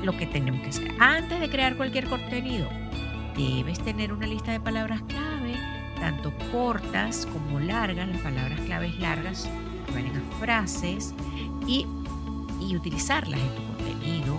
lo 0.03 0.17
que 0.17 0.27
tenemos 0.27 0.61
que 0.63 0.69
hacer. 0.69 0.95
Antes 1.01 1.41
de 1.41 1.49
crear 1.49 1.77
cualquier 1.77 2.07
contenido, 2.09 2.69
debes 3.37 3.81
tener 3.81 4.13
una 4.13 4.27
lista 4.27 4.53
de 4.53 4.61
palabras 4.61 5.03
clave 5.03 5.55
tanto 6.05 6.33
cortas 6.53 7.27
como 7.27 7.61
largas, 7.61 8.07
las 8.07 8.21
palabras 8.21 8.61
claves 8.61 8.99
largas, 8.99 9.49
equivalen 9.85 10.17
a 10.17 10.39
frases, 10.39 11.15
y, 11.67 11.87
utilizarlas 12.75 13.39
en 13.39 13.55
tu 13.55 13.63
contenido, 13.67 14.39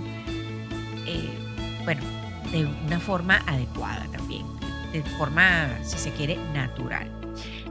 eh, 1.06 1.38
bueno, 1.86 2.02
de 2.52 2.66
una 2.86 3.00
forma 3.00 3.38
adecuada 3.48 4.06
también, 4.12 4.46
de 4.92 5.02
forma, 5.18 5.70
si 5.84 5.98
se 5.98 6.12
quiere, 6.12 6.38
natural. 6.54 7.25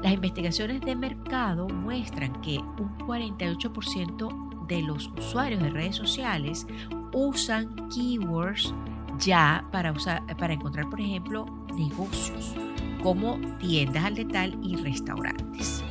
Las 0.04 0.12
investigaciones 0.12 0.82
de 0.82 0.94
mercado 0.94 1.66
muestran 1.66 2.38
que 2.42 2.58
un 2.58 2.98
48% 2.98 4.66
de 4.66 4.82
los 4.82 5.10
usuarios 5.16 5.62
de 5.62 5.70
redes 5.70 5.96
sociales 5.96 6.66
usan 7.14 7.88
keywords 7.88 8.74
ya 9.18 9.66
para, 9.72 9.92
usar, 9.92 10.22
para 10.36 10.52
encontrar, 10.52 10.90
por 10.90 11.00
ejemplo, 11.00 11.46
negocios 11.74 12.54
como 13.02 13.40
tiendas 13.58 14.04
al 14.04 14.14
detalle 14.16 14.58
y 14.62 14.76
restaurantes. 14.76 15.82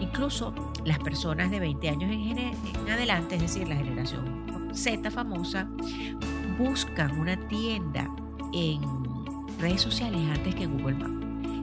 Incluso 0.00 0.52
las 0.84 0.98
personas 0.98 1.52
de 1.52 1.60
20 1.60 1.88
años 1.90 2.10
en, 2.10 2.38
en 2.38 2.90
adelante, 2.90 3.36
es 3.36 3.42
decir, 3.42 3.68
la 3.68 3.76
generación 3.76 4.72
Z 4.72 5.08
famosa, 5.12 5.68
buscan 6.58 7.20
una 7.20 7.36
tienda 7.46 8.12
en 8.52 8.80
redes 9.60 9.82
sociales 9.82 10.22
antes 10.28 10.56
que 10.56 10.66
Google 10.66 10.94
Maps. 10.94 11.19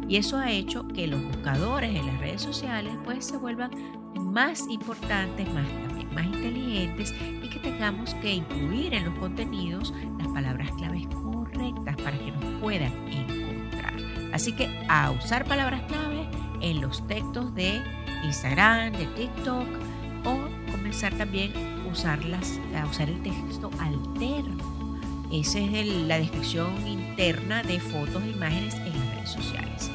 Y 0.07 0.17
eso 0.17 0.37
ha 0.37 0.51
hecho 0.51 0.87
que 0.87 1.07
los 1.07 1.21
buscadores 1.21 1.95
en 1.95 2.05
las 2.05 2.19
redes 2.19 2.41
sociales 2.41 2.93
pues 3.03 3.25
se 3.25 3.37
vuelvan 3.37 3.71
más 4.15 4.67
importantes, 4.69 5.51
más, 5.53 5.67
también 5.87 6.13
más 6.13 6.25
inteligentes 6.25 7.13
y 7.43 7.49
que 7.49 7.59
tengamos 7.59 8.13
que 8.15 8.35
incluir 8.35 8.93
en 8.93 9.05
los 9.05 9.19
contenidos 9.19 9.93
las 10.17 10.27
palabras 10.29 10.71
claves 10.77 11.07
correctas 11.07 11.95
para 11.97 12.17
que 12.17 12.31
nos 12.31 12.61
puedan 12.61 12.93
encontrar. 13.11 13.93
Así 14.33 14.53
que 14.53 14.69
a 14.87 15.11
usar 15.11 15.45
palabras 15.45 15.81
claves 15.83 16.27
en 16.61 16.81
los 16.81 17.05
textos 17.07 17.53
de 17.53 17.81
Instagram, 18.23 18.93
de 18.93 19.05
TikTok 19.07 19.67
o 20.25 20.71
comenzar 20.71 21.13
también 21.13 21.51
usarlas, 21.91 22.59
a 22.75 22.85
usar 22.85 23.09
el 23.09 23.21
texto 23.21 23.69
alterno. 23.79 24.57
Esa 25.31 25.59
es 25.59 25.87
la 25.87 26.19
descripción 26.19 26.67
interna 27.17 27.63
de 27.63 27.79
fotos 27.79 28.23
e 28.23 28.29
imágenes 28.29 28.75
en 28.75 28.93
las 28.93 29.15
redes 29.15 29.31
sociales. 29.31 29.91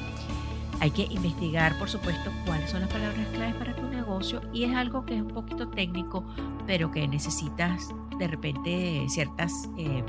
Hay 0.81 0.91
que 0.91 1.07
investigar, 1.09 1.79
por 1.79 1.89
supuesto, 1.89 2.33
cuáles 2.45 2.69
son 2.69 2.81
las 2.81 2.91
palabras 2.91 3.29
claves 3.33 3.55
para 3.55 3.77
tu 3.77 3.87
negocio 3.87 4.41
y 4.53 4.65
es 4.65 4.75
algo 4.75 5.07
que 5.07 5.15
es 5.15 5.23
un 5.23 5.29
poquito 5.29 5.69
técnico, 5.69 6.25
pero 6.67 6.91
que 6.91 7.07
necesitas 7.07 7.95
de 8.19 8.27
repente 8.27 9.07
ciertas, 9.09 9.71
eh, 9.79 10.03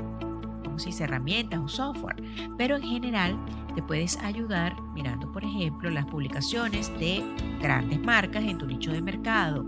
¿cómo 0.64 0.80
se 0.80 0.86
dice?, 0.86 1.04
herramientas 1.04 1.60
o 1.60 1.68
software. 1.68 2.20
Pero 2.58 2.74
en 2.74 2.82
general 2.82 3.38
te 3.76 3.82
puedes 3.82 4.16
ayudar 4.16 4.74
mirando, 4.92 5.30
por 5.30 5.44
ejemplo, 5.44 5.90
las 5.90 6.06
publicaciones 6.06 6.90
de 6.98 7.22
grandes 7.60 8.00
marcas 8.00 8.42
en 8.42 8.58
tu 8.58 8.66
nicho 8.66 8.90
de 8.90 9.00
mercado 9.00 9.64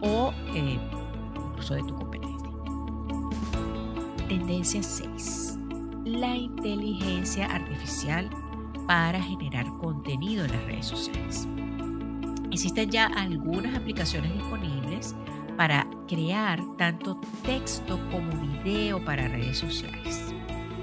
o 0.00 0.32
eh, 0.52 0.80
incluso 1.46 1.74
de 1.74 1.82
tu 1.84 1.94
competencia. 1.94 2.48
Tendencia 4.26 4.82
6. 4.82 5.57
La 6.08 6.34
inteligencia 6.34 7.44
artificial 7.44 8.30
para 8.86 9.22
generar 9.22 9.66
contenido 9.76 10.46
en 10.46 10.52
las 10.52 10.64
redes 10.64 10.86
sociales. 10.86 11.46
Existen 12.50 12.90
ya 12.90 13.08
algunas 13.08 13.76
aplicaciones 13.76 14.32
disponibles 14.32 15.14
para 15.58 15.86
crear 16.08 16.62
tanto 16.78 17.20
texto 17.44 18.00
como 18.10 18.32
video 18.64 19.04
para 19.04 19.28
redes 19.28 19.58
sociales. 19.58 20.32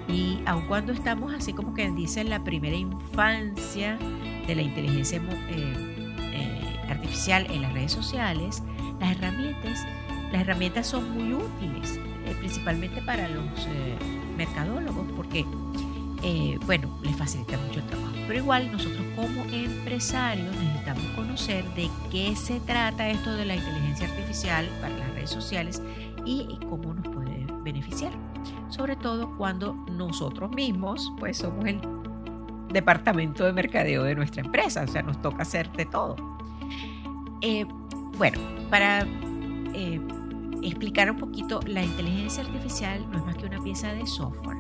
Y 0.08 0.38
aun 0.46 0.68
cuando 0.68 0.94
estamos 0.94 1.34
así 1.34 1.54
como 1.54 1.74
que 1.74 1.90
dice 1.90 2.22
en 2.22 2.30
la 2.30 2.44
primera 2.44 2.76
infancia 2.76 3.98
de 4.46 4.54
la 4.54 4.62
inteligencia 4.62 5.20
eh, 5.50 6.06
eh, 6.20 6.80
artificial 6.88 7.48
en 7.50 7.64
las 7.64 7.74
redes 7.74 7.92
sociales, 7.92 8.62
las 9.00 9.18
herramientas, 9.18 9.88
las 10.32 10.42
herramientas 10.44 10.86
son 10.86 11.10
muy 11.16 11.34
útiles, 11.34 12.00
eh, 12.26 12.36
principalmente 12.40 13.02
para 13.02 13.28
los 13.30 13.46
mercadólogos, 14.38 15.06
porque 15.16 15.46
eh, 16.28 16.58
bueno, 16.66 16.90
les 17.04 17.16
facilita 17.16 17.56
mucho 17.58 17.82
el 17.82 17.86
trabajo. 17.86 18.16
Pero 18.28 18.40
igual 18.40 18.72
nosotros 18.72 19.06
como 19.16 19.44
empresarios 19.52 20.56
necesitamos 20.56 21.04
conocer 21.16 21.64
de 21.76 21.88
qué 22.10 22.36
se 22.36 22.60
trata 22.62 23.08
esto 23.10 23.36
de 23.36 23.46
la 23.46 23.56
inteligencia 23.56 24.08
artificial 24.08 24.68
para 24.82 24.98
las 24.98 25.14
redes 25.14 25.30
sociales 25.30 25.84
y 26.26 26.58
cómo 26.68 26.96
nos 26.96 27.08
puede 27.10 27.46
beneficiar. 27.62 28.12
Sobre 28.70 28.96
todo 28.96 29.38
cuando 29.38 29.74
nosotros 29.92 30.50
mismos 30.50 31.14
pues 31.20 31.38
somos 31.38 31.64
el 31.66 31.80
departamento 32.70 33.46
de 33.46 33.54
mercadeo 33.54 34.04
de 34.04 34.16
nuestra 34.16 34.42
empresa, 34.42 34.84
o 34.84 34.88
sea, 34.88 35.04
nos 35.04 35.22
toca 35.22 35.44
hacer 35.44 35.72
de 35.74 35.86
todo. 35.86 36.16
Eh, 37.42 37.66
bueno, 38.18 38.40
para 38.72 39.06
eh, 39.76 40.02
explicar 40.68 41.12
un 41.12 41.18
poquito, 41.18 41.60
la 41.66 41.84
inteligencia 41.84 42.44
artificial 42.44 43.06
no 43.12 43.20
es 43.20 43.26
más 43.26 43.36
que 43.36 43.46
una 43.46 43.64
pieza 43.64 43.94
de 43.94 44.06
software 44.06 44.58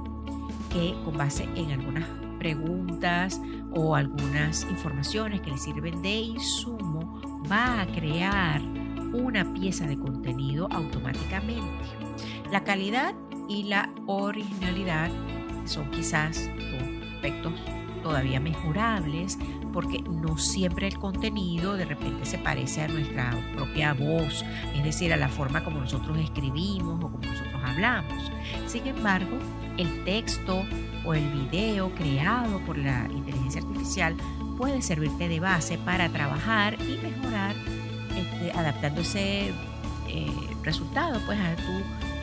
que 0.71 0.93
con 1.03 1.17
base 1.17 1.47
en 1.55 1.71
algunas 1.71 2.07
preguntas 2.37 3.41
o 3.71 3.95
algunas 3.95 4.63
informaciones 4.69 5.41
que 5.41 5.51
le 5.51 5.57
sirven 5.57 6.01
de 6.01 6.15
insumo 6.15 7.21
va 7.49 7.81
a 7.81 7.87
crear 7.87 8.61
una 9.13 9.53
pieza 9.53 9.87
de 9.87 9.97
contenido 9.97 10.67
automáticamente. 10.71 11.85
La 12.51 12.63
calidad 12.63 13.13
y 13.47 13.63
la 13.63 13.89
originalidad 14.05 15.09
son 15.65 15.89
quizás 15.91 16.49
aspectos 17.15 17.53
todavía 18.05 18.39
mejorables 18.39 19.39
porque 19.73 19.99
no 20.03 20.37
siempre 20.37 20.87
el 20.87 20.99
contenido 20.99 21.75
de 21.75 21.85
repente 21.85 22.23
se 22.27 22.37
parece 22.37 22.83
a 22.83 22.87
nuestra 22.87 23.31
propia 23.55 23.95
voz, 23.95 24.45
es 24.75 24.83
decir, 24.83 25.11
a 25.11 25.17
la 25.17 25.27
forma 25.27 25.63
como 25.63 25.79
nosotros 25.79 26.19
escribimos 26.19 27.03
o 27.03 27.09
como 27.09 27.25
nosotros 27.25 27.59
hablamos. 27.65 28.31
Sin 28.67 28.85
embargo, 28.85 29.39
el 29.77 30.03
texto 30.03 30.63
o 31.03 31.15
el 31.15 31.27
video 31.31 31.95
creado 31.95 32.59
por 32.59 32.77
la 32.77 33.07
inteligencia 33.11 33.61
artificial 33.61 34.15
puede 34.55 34.83
servirte 34.83 35.27
de 35.27 35.39
base 35.39 35.79
para 35.79 36.07
trabajar 36.09 36.77
y 36.79 36.99
mejorar 37.01 37.55
este, 38.15 38.51
adaptando 38.51 39.01
ese 39.01 39.47
eh, 39.47 40.31
resultado 40.61 41.19
pues, 41.25 41.39
a 41.39 41.55
tu 41.55 41.71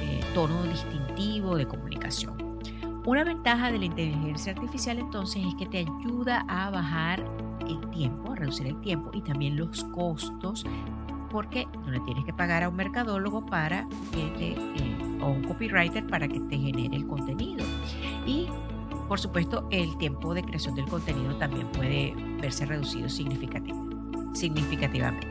eh, 0.01 0.21
tono 0.33 0.63
distintivo 0.63 1.57
de 1.57 1.67
comunicación. 1.67 2.42
Una 3.05 3.25
ventaja 3.25 3.73
de 3.73 3.81
la 3.81 3.87
inteligencia 3.87 4.53
artificial 4.53 4.99
entonces 4.99 5.45
es 5.45 5.57
que 5.57 5.67
te 5.67 5.79
ayuda 5.79 6.45
a 6.47 6.71
bajar 6.71 7.25
el 7.69 7.81
tiempo, 7.91 8.31
a 8.31 8.37
reducir 8.37 8.69
el 8.69 8.81
tiempo 8.81 9.11
y 9.13 9.23
también 9.23 9.57
los 9.57 9.83
costos 9.87 10.65
porque 11.29 11.67
no 11.85 11.91
le 11.91 11.99
tienes 12.01 12.25
que 12.25 12.33
pagar 12.33 12.63
a 12.63 12.69
un 12.69 12.77
mercadólogo 12.77 13.45
para 13.45 13.89
que 14.13 14.23
te, 14.39 14.53
eh, 14.53 15.19
o 15.21 15.31
un 15.31 15.43
copywriter 15.43 16.07
para 16.07 16.29
que 16.29 16.39
te 16.39 16.57
genere 16.57 16.95
el 16.95 17.09
contenido. 17.09 17.65
Y 18.25 18.47
por 19.09 19.19
supuesto, 19.19 19.67
el 19.71 19.99
tiempo 19.99 20.33
de 20.33 20.45
creación 20.45 20.77
del 20.77 20.87
contenido 20.87 21.35
también 21.37 21.67
puede 21.73 22.15
verse 22.41 22.67
reducido 22.67 23.09
significativamente. 23.09 25.27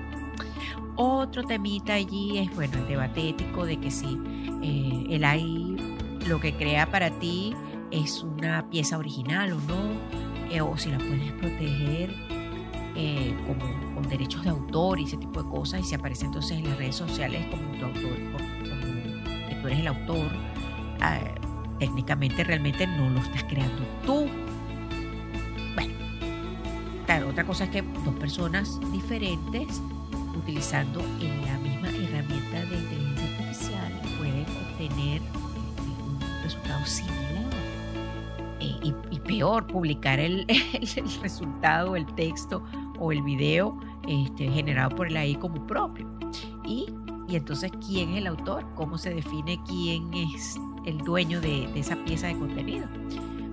Otro 0.98 1.44
temita 1.44 1.94
allí 1.94 2.38
es, 2.38 2.54
bueno, 2.54 2.78
el 2.80 2.88
debate 2.88 3.30
ético 3.30 3.66
de 3.66 3.80
que 3.80 3.90
si 3.90 4.20
eh, 4.62 5.06
el 5.10 5.24
AI 5.24 5.71
lo 6.28 6.40
que 6.40 6.54
crea 6.54 6.90
para 6.90 7.10
ti 7.12 7.54
es 7.92 8.24
una 8.24 8.70
pieza 8.70 8.98
original 8.98 9.54
o 9.54 9.60
no, 9.62 10.52
eh, 10.52 10.62
o 10.62 10.78
si 10.78 10.90
la 10.90 10.98
puedes 10.98 11.32
proteger 11.34 12.14
eh, 12.96 13.36
como, 13.48 13.96
con 13.96 14.10
derechos 14.10 14.44
de 14.44 14.50
autor 14.50 15.00
y 15.00 15.06
ese 15.06 15.18
tipo 15.18 15.44
de 15.44 15.50
cosas, 15.50 15.82
y 15.82 15.84
si 15.84 15.96
aparece 15.96 16.26
entonces 16.26 16.58
en 16.58 16.66
las 16.66 16.78
redes 16.78 16.96
sociales 16.96 17.46
como 17.48 17.72
tu 17.78 17.86
autor, 17.86 18.18
como 18.32 19.50
que 19.50 19.56
tú 19.62 19.68
eres 19.68 19.80
el 19.80 19.88
autor, 19.88 20.28
ah, 21.02 21.20
técnicamente 21.80 22.44
realmente 22.44 22.86
no 22.86 23.10
lo 23.10 23.20
estás 23.20 23.44
creando 23.46 23.84
tú. 24.06 24.28
Bueno, 25.76 27.28
otra 27.30 27.44
cosa 27.44 27.66
es 27.66 27.70
que 27.72 27.82
dos 27.82 28.16
personas 28.16 28.80
diferentes 28.92 29.82
utilizando 30.38 31.02
en 31.20 31.46
la 31.46 31.58
misma 31.58 31.90
herramienta 31.90 32.62
Eh, 37.00 38.94
y, 39.10 39.20
peor, 39.20 39.66
publicar 39.68 40.20
el, 40.20 40.46
el, 40.48 41.22
resultado, 41.22 41.96
el 41.96 42.06
texto 42.16 42.64
o 43.00 43.12
el 43.12 43.22
video 43.22 43.80
este, 44.08 44.50
generado 44.50 44.96
por 44.96 45.08
el 45.08 45.18
AI 45.18 45.36
como 45.36 45.66
propio. 45.66 46.08
Y, 46.66 46.88
y 47.28 47.36
entonces, 47.36 47.72
¿quién 47.86 48.12
es 48.12 48.18
el 48.18 48.28
autor? 48.28 48.66
¿Cómo 48.76 48.98
se 48.98 49.14
define 49.14 49.60
quién 49.68 50.14
es 50.14 50.60
el 50.86 50.98
dueño 51.00 51.42
de, 51.42 51.68
de 51.68 51.80
esa 51.80 51.96
pieza 51.96 52.28
de 52.28 52.38
contenido? 52.38 52.88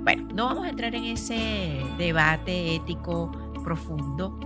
Bueno, 0.02 0.28
no 0.34 0.46
vamos 0.46 0.64
a 0.64 0.70
entrar 0.70 0.94
en 0.94 1.04
ese 1.04 1.84
debate 1.98 2.76
ético 2.76 3.30
profundo, 3.62 4.38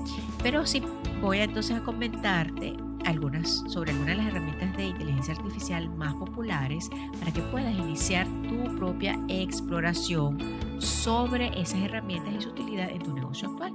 pero 0.43 0.67
sí 0.67 0.83
voy 1.21 1.39
entonces 1.39 1.77
a 1.77 1.85
comentarte 1.85 2.77
algunas 3.05 3.65
sobre 3.67 3.93
algunas 3.93 4.17
de 4.17 4.23
las 4.23 4.33
herramientas 4.33 4.77
de 4.77 4.87
inteligencia 4.87 5.35
artificial 5.35 5.89
más 5.91 6.15
populares 6.15 6.91
para 7.19 7.33
que 7.33 7.41
puedas 7.43 7.75
iniciar 7.75 8.27
tu 8.49 8.77
propia 8.77 9.19
exploración 9.29 10.39
sobre 10.79 11.49
esas 11.61 11.81
herramientas 11.81 12.35
y 12.35 12.41
su 12.43 12.51
utilidad 12.51 12.91
en 12.91 13.03
tu 13.03 13.13
negocio 13.13 13.51
actual. 13.51 13.73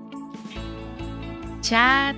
Chat 1.62 2.16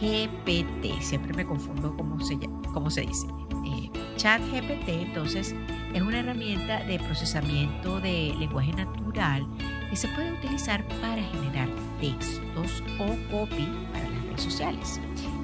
GPT, 0.00 1.00
siempre 1.00 1.32
me 1.34 1.44
confundo 1.44 1.94
cómo 1.96 2.20
se, 2.20 2.38
cómo 2.72 2.90
se 2.90 3.02
dice. 3.02 3.26
Eh, 3.64 3.90
Chat 4.16 4.40
GPT, 4.50 4.88
entonces, 4.88 5.54
es 5.94 6.02
una 6.02 6.20
herramienta 6.20 6.84
de 6.84 6.98
procesamiento 6.98 8.00
de 8.00 8.34
lenguaje 8.38 8.72
natural 8.72 9.46
que 9.88 9.96
se 9.96 10.08
puede 10.08 10.32
utilizar 10.32 10.86
para 11.00 11.22
generar 11.22 11.68
textos 12.00 12.82
o 12.98 13.06
copy 13.30 13.68
para 13.92 14.08
las 14.08 14.24
redes 14.24 14.42
sociales. 14.42 15.00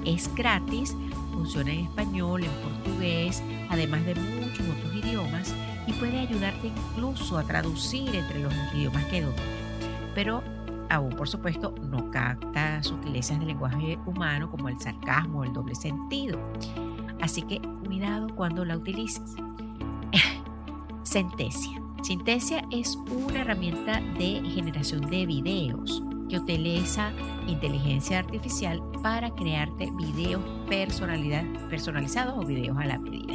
Es 0.07 0.33
gratis, 0.35 0.97
funciona 1.35 1.73
en 1.73 1.81
español, 1.81 2.45
en 2.45 2.51
portugués, 2.63 3.43
además 3.69 4.07
de 4.07 4.15
muchos 4.15 4.67
otros 4.69 4.95
idiomas 4.95 5.53
y 5.87 5.93
puede 5.95 6.21
ayudarte 6.21 6.69
incluso 6.69 7.37
a 7.37 7.43
traducir 7.43 8.15
entre 8.15 8.41
los 8.41 8.55
idiomas 8.73 9.05
que 9.07 9.23
domina. 9.23 9.43
Pero 10.15 10.43
aún, 10.89 11.11
por 11.11 11.29
supuesto, 11.29 11.75
no 11.83 12.11
capta 12.13 12.83
sutilezas 12.85 13.39
del 13.41 13.49
lenguaje 13.49 13.99
humano 14.07 14.49
como 14.49 14.69
el 14.69 14.81
sarcasmo 14.81 15.41
o 15.41 15.45
el 15.45 15.53
doble 15.53 15.75
sentido. 15.75 16.39
Así 17.21 17.43
que 17.43 17.61
cuidado 17.85 18.29
cuando 18.35 18.65
la 18.65 18.77
utilices. 18.77 19.35
Sentencia. 21.03 21.83
Sintesia 22.03 22.65
es 22.71 22.97
una 23.11 23.41
herramienta 23.41 24.01
de 24.19 24.41
generación 24.55 25.11
de 25.11 25.27
videos 25.27 26.01
que 26.29 26.39
utiliza 26.39 27.13
inteligencia 27.47 28.19
artificial 28.19 28.83
para 29.03 29.31
crearte 29.31 29.91
videos 29.93 30.43
personalizados 30.69 32.35
o 32.37 32.47
videos 32.47 32.77
a 32.79 32.87
la 32.87 32.99
medida. 32.99 33.35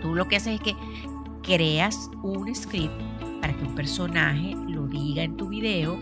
Tú 0.00 0.14
lo 0.14 0.26
que 0.26 0.36
haces 0.36 0.54
es 0.54 0.60
que 0.60 0.76
creas 1.42 2.10
un 2.22 2.54
script 2.54 2.92
para 3.40 3.54
que 3.54 3.64
un 3.64 3.74
personaje 3.74 4.56
lo 4.68 4.86
diga 4.86 5.22
en 5.22 5.36
tu 5.36 5.48
video, 5.48 5.98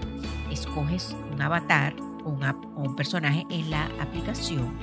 escoges 0.50 1.16
un 1.32 1.42
avatar 1.42 1.94
o, 2.24 2.38
un 2.76 2.94
personaje 2.94 3.46
en 3.50 3.70
la 3.70 3.86
aplicación, 4.00 4.76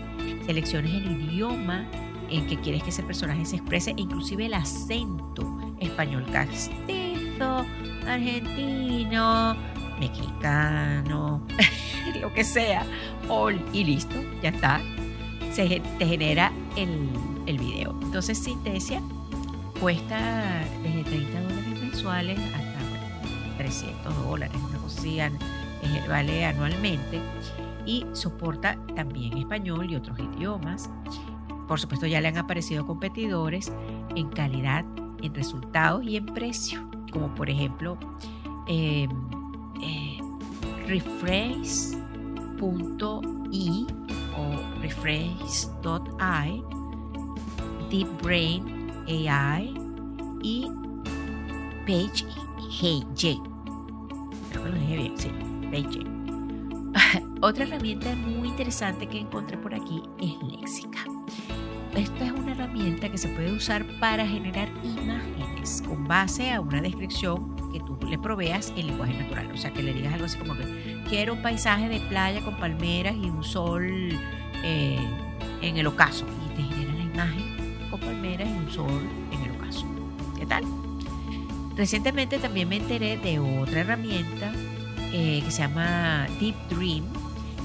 selecciones 0.45 0.93
el 0.93 1.21
idioma 1.23 1.87
en 2.29 2.45
que 2.47 2.57
quieres 2.59 2.83
que 2.83 2.89
ese 2.89 3.03
personaje 3.03 3.45
se 3.45 3.55
exprese, 3.55 3.91
e 3.91 4.01
inclusive 4.01 4.45
el 4.45 4.53
acento 4.53 5.57
español 5.79 6.25
castizo, 6.31 7.65
argentino, 8.07 9.55
mexicano, 9.99 11.41
lo 12.21 12.33
que 12.33 12.43
sea, 12.43 12.85
y 13.73 13.83
listo, 13.83 14.15
ya 14.41 14.49
está. 14.49 14.81
Se 15.51 15.81
te 15.97 16.05
genera 16.05 16.51
el, 16.75 17.09
el 17.45 17.57
video. 17.57 17.95
Entonces, 18.01 18.37
Sintesia 18.37 19.01
cuesta 19.79 20.63
desde 20.83 21.03
30 21.03 21.41
dólares 21.41 21.81
mensuales 21.81 22.39
hasta 22.39 23.57
300 23.57 24.23
dólares, 24.25 24.57
una 24.69 24.77
cosa 24.79 24.99
así, 24.99 25.19
vale 26.07 26.45
anualmente. 26.45 27.19
Y 27.85 28.05
soporta 28.13 28.77
también 28.95 29.37
español 29.37 29.89
y 29.89 29.95
otros 29.95 30.19
idiomas. 30.19 30.89
Por 31.67 31.79
supuesto, 31.79 32.05
ya 32.05 32.21
le 32.21 32.27
han 32.27 32.37
aparecido 32.37 32.85
competidores 32.85 33.71
en 34.15 34.29
calidad 34.29 34.85
en 35.21 35.33
resultados 35.33 36.03
y 36.03 36.17
en 36.17 36.25
precio, 36.25 36.87
como 37.11 37.33
por 37.35 37.49
ejemplo 37.49 37.97
eh, 38.67 39.07
eh, 39.81 40.19
rephrase.i 40.87 41.99
o 44.37 44.81
rephrase.i, 44.81 46.63
Deep 47.89 48.21
Brain 48.21 48.91
AI 49.07 49.73
y 50.43 50.67
Page. 51.85 52.25
Creo 54.49 54.63
que 54.63 54.69
lo 54.69 54.75
dije 54.75 54.95
bien, 54.95 55.17
sí, 55.17 55.29
Otra 57.41 57.63
herramienta 57.63 58.15
muy 58.15 58.49
interesante 58.49 59.07
que 59.07 59.19
encontré 59.19 59.57
por 59.57 59.73
aquí 59.73 60.03
es 60.19 60.31
Léxica. 60.59 60.99
Esta 61.95 62.25
es 62.25 62.31
una 62.31 62.51
herramienta 62.51 63.09
que 63.09 63.17
se 63.17 63.29
puede 63.29 63.51
usar 63.51 63.85
para 63.99 64.25
generar 64.27 64.69
imágenes 64.83 65.81
con 65.85 66.07
base 66.07 66.51
a 66.51 66.61
una 66.61 66.81
descripción 66.81 67.58
que 67.71 67.79
tú 67.79 67.97
le 68.07 68.17
proveas 68.17 68.73
en 68.75 68.87
lenguaje 68.87 69.13
natural. 69.13 69.51
O 69.53 69.57
sea, 69.57 69.71
que 69.71 69.83
le 69.83 69.93
digas 69.93 70.13
algo 70.13 70.25
así 70.25 70.37
como 70.37 70.55
que 70.55 71.01
quiero 71.07 71.33
un 71.33 71.41
paisaje 71.41 71.89
de 71.89 71.99
playa 72.01 72.41
con 72.41 72.55
palmeras 72.57 73.15
y 73.15 73.29
un 73.29 73.43
sol 73.43 73.87
eh, 74.63 74.99
en 75.61 75.77
el 75.77 75.87
ocaso. 75.87 76.25
Y 76.45 76.55
te 76.55 76.63
genera 76.63 76.93
la 76.93 77.03
imagen 77.03 77.89
con 77.89 77.99
palmeras 77.99 78.47
y 78.47 78.53
un 78.53 78.71
sol 78.71 79.01
en 79.31 79.41
el 79.41 79.51
ocaso. 79.57 79.85
¿Qué 80.37 80.45
tal? 80.45 80.63
Recientemente 81.75 82.39
también 82.39 82.67
me 82.67 82.77
enteré 82.77 83.17
de 83.17 83.39
otra 83.39 83.81
herramienta 83.81 84.51
eh, 85.13 85.41
que 85.43 85.51
se 85.51 85.61
llama 85.61 86.27
Deep 86.39 86.55
Dream 86.69 87.05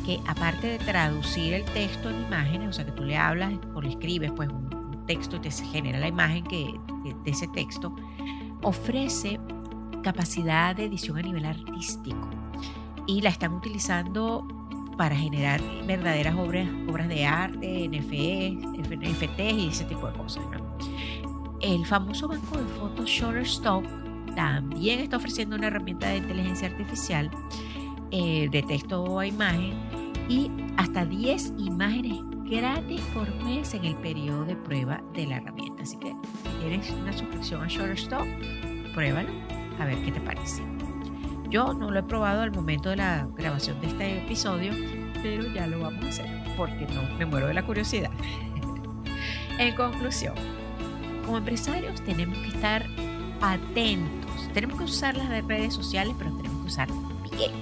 que 0.04 0.20
aparte 0.26 0.66
de 0.66 0.78
traducir 0.78 1.54
el 1.54 1.64
texto 1.64 2.10
en 2.10 2.22
imágenes, 2.22 2.68
o 2.68 2.72
sea 2.72 2.84
que 2.84 2.92
tú 2.92 3.04
le 3.04 3.16
hablas 3.16 3.54
o 3.74 3.80
le 3.80 3.88
escribes 3.88 4.30
pues 4.32 4.50
un 4.50 5.02
texto 5.06 5.36
y 5.36 5.40
te 5.40 5.50
genera 5.50 5.98
la 5.98 6.08
imagen 6.08 6.44
que, 6.44 6.74
de 7.24 7.30
ese 7.30 7.48
texto, 7.48 7.94
ofrece 8.62 9.40
capacidad 10.04 10.76
de 10.76 10.84
edición 10.84 11.16
a 11.18 11.22
nivel 11.22 11.46
artístico 11.46 12.30
y 13.06 13.22
la 13.22 13.30
están 13.30 13.54
utilizando 13.54 14.46
para 14.96 15.16
generar 15.16 15.60
verdaderas 15.86 16.36
obras, 16.36 16.68
obras 16.88 17.08
de 17.08 17.24
arte, 17.24 17.88
NFE, 17.88 18.50
NFTs 18.52 19.54
y 19.58 19.68
ese 19.68 19.84
tipo 19.86 20.06
de 20.06 20.12
cosas. 20.16 20.44
El 21.60 21.84
famoso 21.86 22.28
banco 22.28 22.58
de 22.58 22.64
fotos 22.64 23.08
Shutterstock 23.08 23.84
también 24.36 25.00
está 25.00 25.16
ofreciendo 25.16 25.56
una 25.56 25.68
herramienta 25.68 26.08
de 26.08 26.18
inteligencia 26.18 26.68
artificial 26.68 27.30
eh, 28.10 28.48
de 28.50 28.62
texto 28.62 29.18
a 29.18 29.26
imagen 29.26 29.72
y 30.28 30.50
hasta 30.76 31.04
10 31.04 31.54
imágenes 31.58 32.18
gratis 32.44 33.00
por 33.14 33.34
mes 33.44 33.72
en 33.74 33.84
el 33.86 33.96
periodo 33.96 34.44
de 34.44 34.54
prueba 34.54 35.02
de 35.14 35.26
la 35.26 35.36
herramienta. 35.36 35.82
Así 35.82 35.96
que 35.96 36.14
si 36.42 36.60
tienes 36.60 36.90
una 36.90 37.12
suscripción 37.12 37.62
a 37.62 37.68
Shutterstock, 37.68 38.26
pruébalo 38.94 39.63
a 39.78 39.84
ver 39.84 40.02
qué 40.02 40.12
te 40.12 40.20
parece. 40.20 40.62
Yo 41.50 41.72
no 41.72 41.90
lo 41.90 42.00
he 42.00 42.02
probado 42.02 42.42
al 42.42 42.52
momento 42.52 42.90
de 42.90 42.96
la 42.96 43.28
grabación 43.36 43.80
de 43.80 43.88
este 43.88 44.18
episodio, 44.18 44.72
pero 45.22 45.46
ya 45.52 45.66
lo 45.66 45.80
vamos 45.80 46.04
a 46.04 46.08
hacer 46.08 46.26
porque 46.56 46.86
no 46.86 47.02
me 47.18 47.26
muero 47.26 47.46
de 47.46 47.54
la 47.54 47.64
curiosidad. 47.64 48.10
en 49.58 49.74
conclusión, 49.74 50.34
como 51.24 51.38
empresarios 51.38 52.02
tenemos 52.02 52.38
que 52.38 52.48
estar 52.48 52.86
atentos. 53.40 54.50
Tenemos 54.52 54.78
que 54.78 54.84
usar 54.84 55.16
las 55.16 55.28
redes 55.28 55.74
sociales, 55.74 56.14
pero 56.18 56.30
tenemos 56.36 56.60
que 56.62 56.66
usar 56.66 56.88
bien 57.36 57.52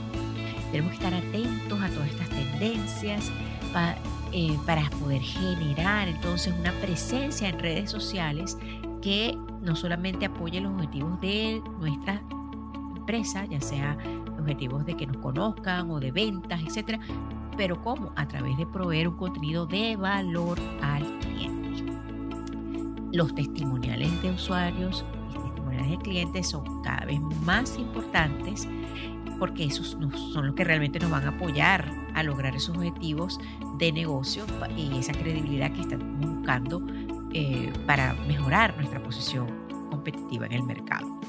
tenemos 0.72 0.92
que 0.92 1.05
estar 1.05 1.14
atentos 1.14 1.81
a 1.81 1.88
todas 1.90 2.09
estas 2.09 2.31
tendencias 2.31 3.31
eh, 4.33 4.59
para 4.66 4.88
poder 4.90 5.20
generar 5.20 6.09
entonces 6.09 6.53
una 6.59 6.72
presencia 6.81 7.48
en 7.48 7.59
redes 7.59 7.90
sociales 7.90 8.57
que 9.03 9.37
no 9.62 9.77
solamente 9.77 10.27
apoye 10.27 10.61
los 10.61 10.72
objetivos 10.72 11.20
de 11.20 11.62
nuestra 11.79 12.20
empresa, 12.96 13.44
ya 13.46 13.61
sea 13.61 13.96
objetivos 14.38 14.85
de 14.85 14.96
que 14.96 15.07
nos 15.07 15.16
conozcan 15.18 15.90
o 15.90 16.01
de 16.01 16.11
ventas, 16.11 16.61
etcétera, 16.66 16.98
pero 17.57 17.81
cómo 17.83 18.12
a 18.16 18.27
través 18.27 18.57
de 18.57 18.66
proveer 18.66 19.09
un 19.09 19.16
contenido 19.16 19.66
de 19.66 19.96
valor 19.96 20.59
al 20.83 21.18
cliente. 21.20 21.85
Los 23.12 23.35
testimoniales 23.35 24.22
de 24.22 24.31
usuarios 24.31 25.05
y 25.31 25.38
testimoniales 25.38 25.90
de 25.90 25.98
clientes 25.98 26.48
son 26.48 26.83
cada 26.83 27.05
vez 27.05 27.20
más 27.44 27.79
importantes 27.79 28.68
porque 29.38 29.64
esos 29.64 29.96
son 30.33 30.46
los 30.46 30.55
que 30.55 30.64
realmente 30.64 31.01
nos 31.01 31.11
van 31.11 31.25
a 31.25 31.31
apoyar 31.31 31.90
a 32.14 32.22
lograr 32.22 32.55
esos 32.55 32.77
objetivos 32.77 33.40
de 33.77 33.90
negocio 33.90 34.44
y 34.77 34.96
esa 34.96 35.12
credibilidad 35.12 35.72
que 35.72 35.81
estamos 35.81 36.07
buscando 36.20 36.81
eh, 37.35 37.73
para 37.87 38.14
mejorar 38.27 38.77
nuestra 38.77 39.03
posición 39.03 39.47
competitiva 39.90 40.47
en 40.47 40.53
el 40.53 40.62
mercado. 40.62 41.21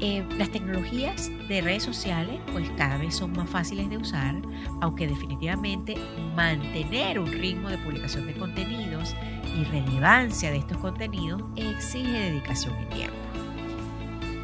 Eh, 0.00 0.24
las 0.38 0.50
tecnologías 0.50 1.28
de 1.48 1.60
redes 1.60 1.82
sociales 1.82 2.38
pues 2.52 2.70
cada 2.76 2.98
vez 2.98 3.16
son 3.16 3.32
más 3.32 3.50
fáciles 3.50 3.90
de 3.90 3.96
usar, 3.96 4.36
aunque 4.80 5.08
definitivamente 5.08 5.96
mantener 6.36 7.18
un 7.18 7.26
ritmo 7.26 7.68
de 7.68 7.78
publicación 7.78 8.26
de 8.28 8.34
contenidos 8.34 9.16
y 9.56 9.64
relevancia 9.64 10.52
de 10.52 10.58
estos 10.58 10.76
contenidos 10.76 11.42
exige 11.56 12.12
dedicación 12.12 12.74
y 12.82 12.94
tiempo, 12.94 13.16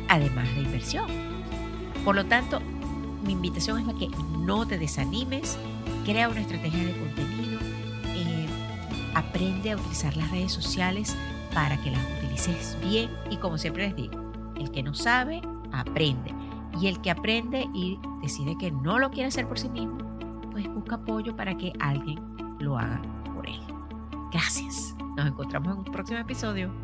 además 0.09 0.52
de 0.57 0.62
inversión. 0.62 1.07
Por 2.04 2.16
lo 2.16 2.26
tanto, 2.26 2.61
mi 3.24 3.33
invitación 3.33 3.78
es 3.78 3.88
a 3.88 3.96
que 3.96 4.09
no 4.38 4.66
te 4.66 4.76
desanimes, 4.76 5.57
crea 6.04 6.28
una 6.28 6.40
estrategia 6.40 6.85
de 6.85 6.92
contenido, 6.98 7.53
aprende 9.14 9.72
a 9.72 9.77
utilizar 9.77 10.16
las 10.16 10.31
redes 10.31 10.53
sociales 10.53 11.16
para 11.55 11.77
que 11.79 11.90
las 11.90 12.00
utilices 12.18 12.77
bien 12.81 13.11
y 13.31 13.37
como 13.37 13.59
siempre 13.59 13.87
les 13.87 13.96
digo, 13.96 14.33
el 14.57 14.70
que 14.70 14.83
no 14.83 14.94
sabe, 14.94 15.40
aprende. 15.72 16.35
Y 16.81 16.88
el 16.88 17.00
que 17.00 17.11
aprende 17.11 17.68
y 17.72 17.98
decide 18.20 18.57
que 18.59 18.72
no 18.72 18.98
lo 18.98 19.11
quiere 19.11 19.29
hacer 19.29 19.46
por 19.46 19.59
sí 19.59 19.68
mismo, 19.68 19.98
pues 20.50 20.66
busca 20.68 20.96
apoyo 20.96 21.37
para 21.37 21.57
que 21.57 21.72
alguien 21.79 22.20
lo 22.59 22.77
haga 22.77 23.00
por 23.33 23.48
él. 23.48 23.61
Gracias. 24.33 24.96
Nos 25.16 25.27
encontramos 25.27 25.72
en 25.72 25.79
un 25.79 25.85
próximo 25.85 26.18
episodio. 26.18 26.83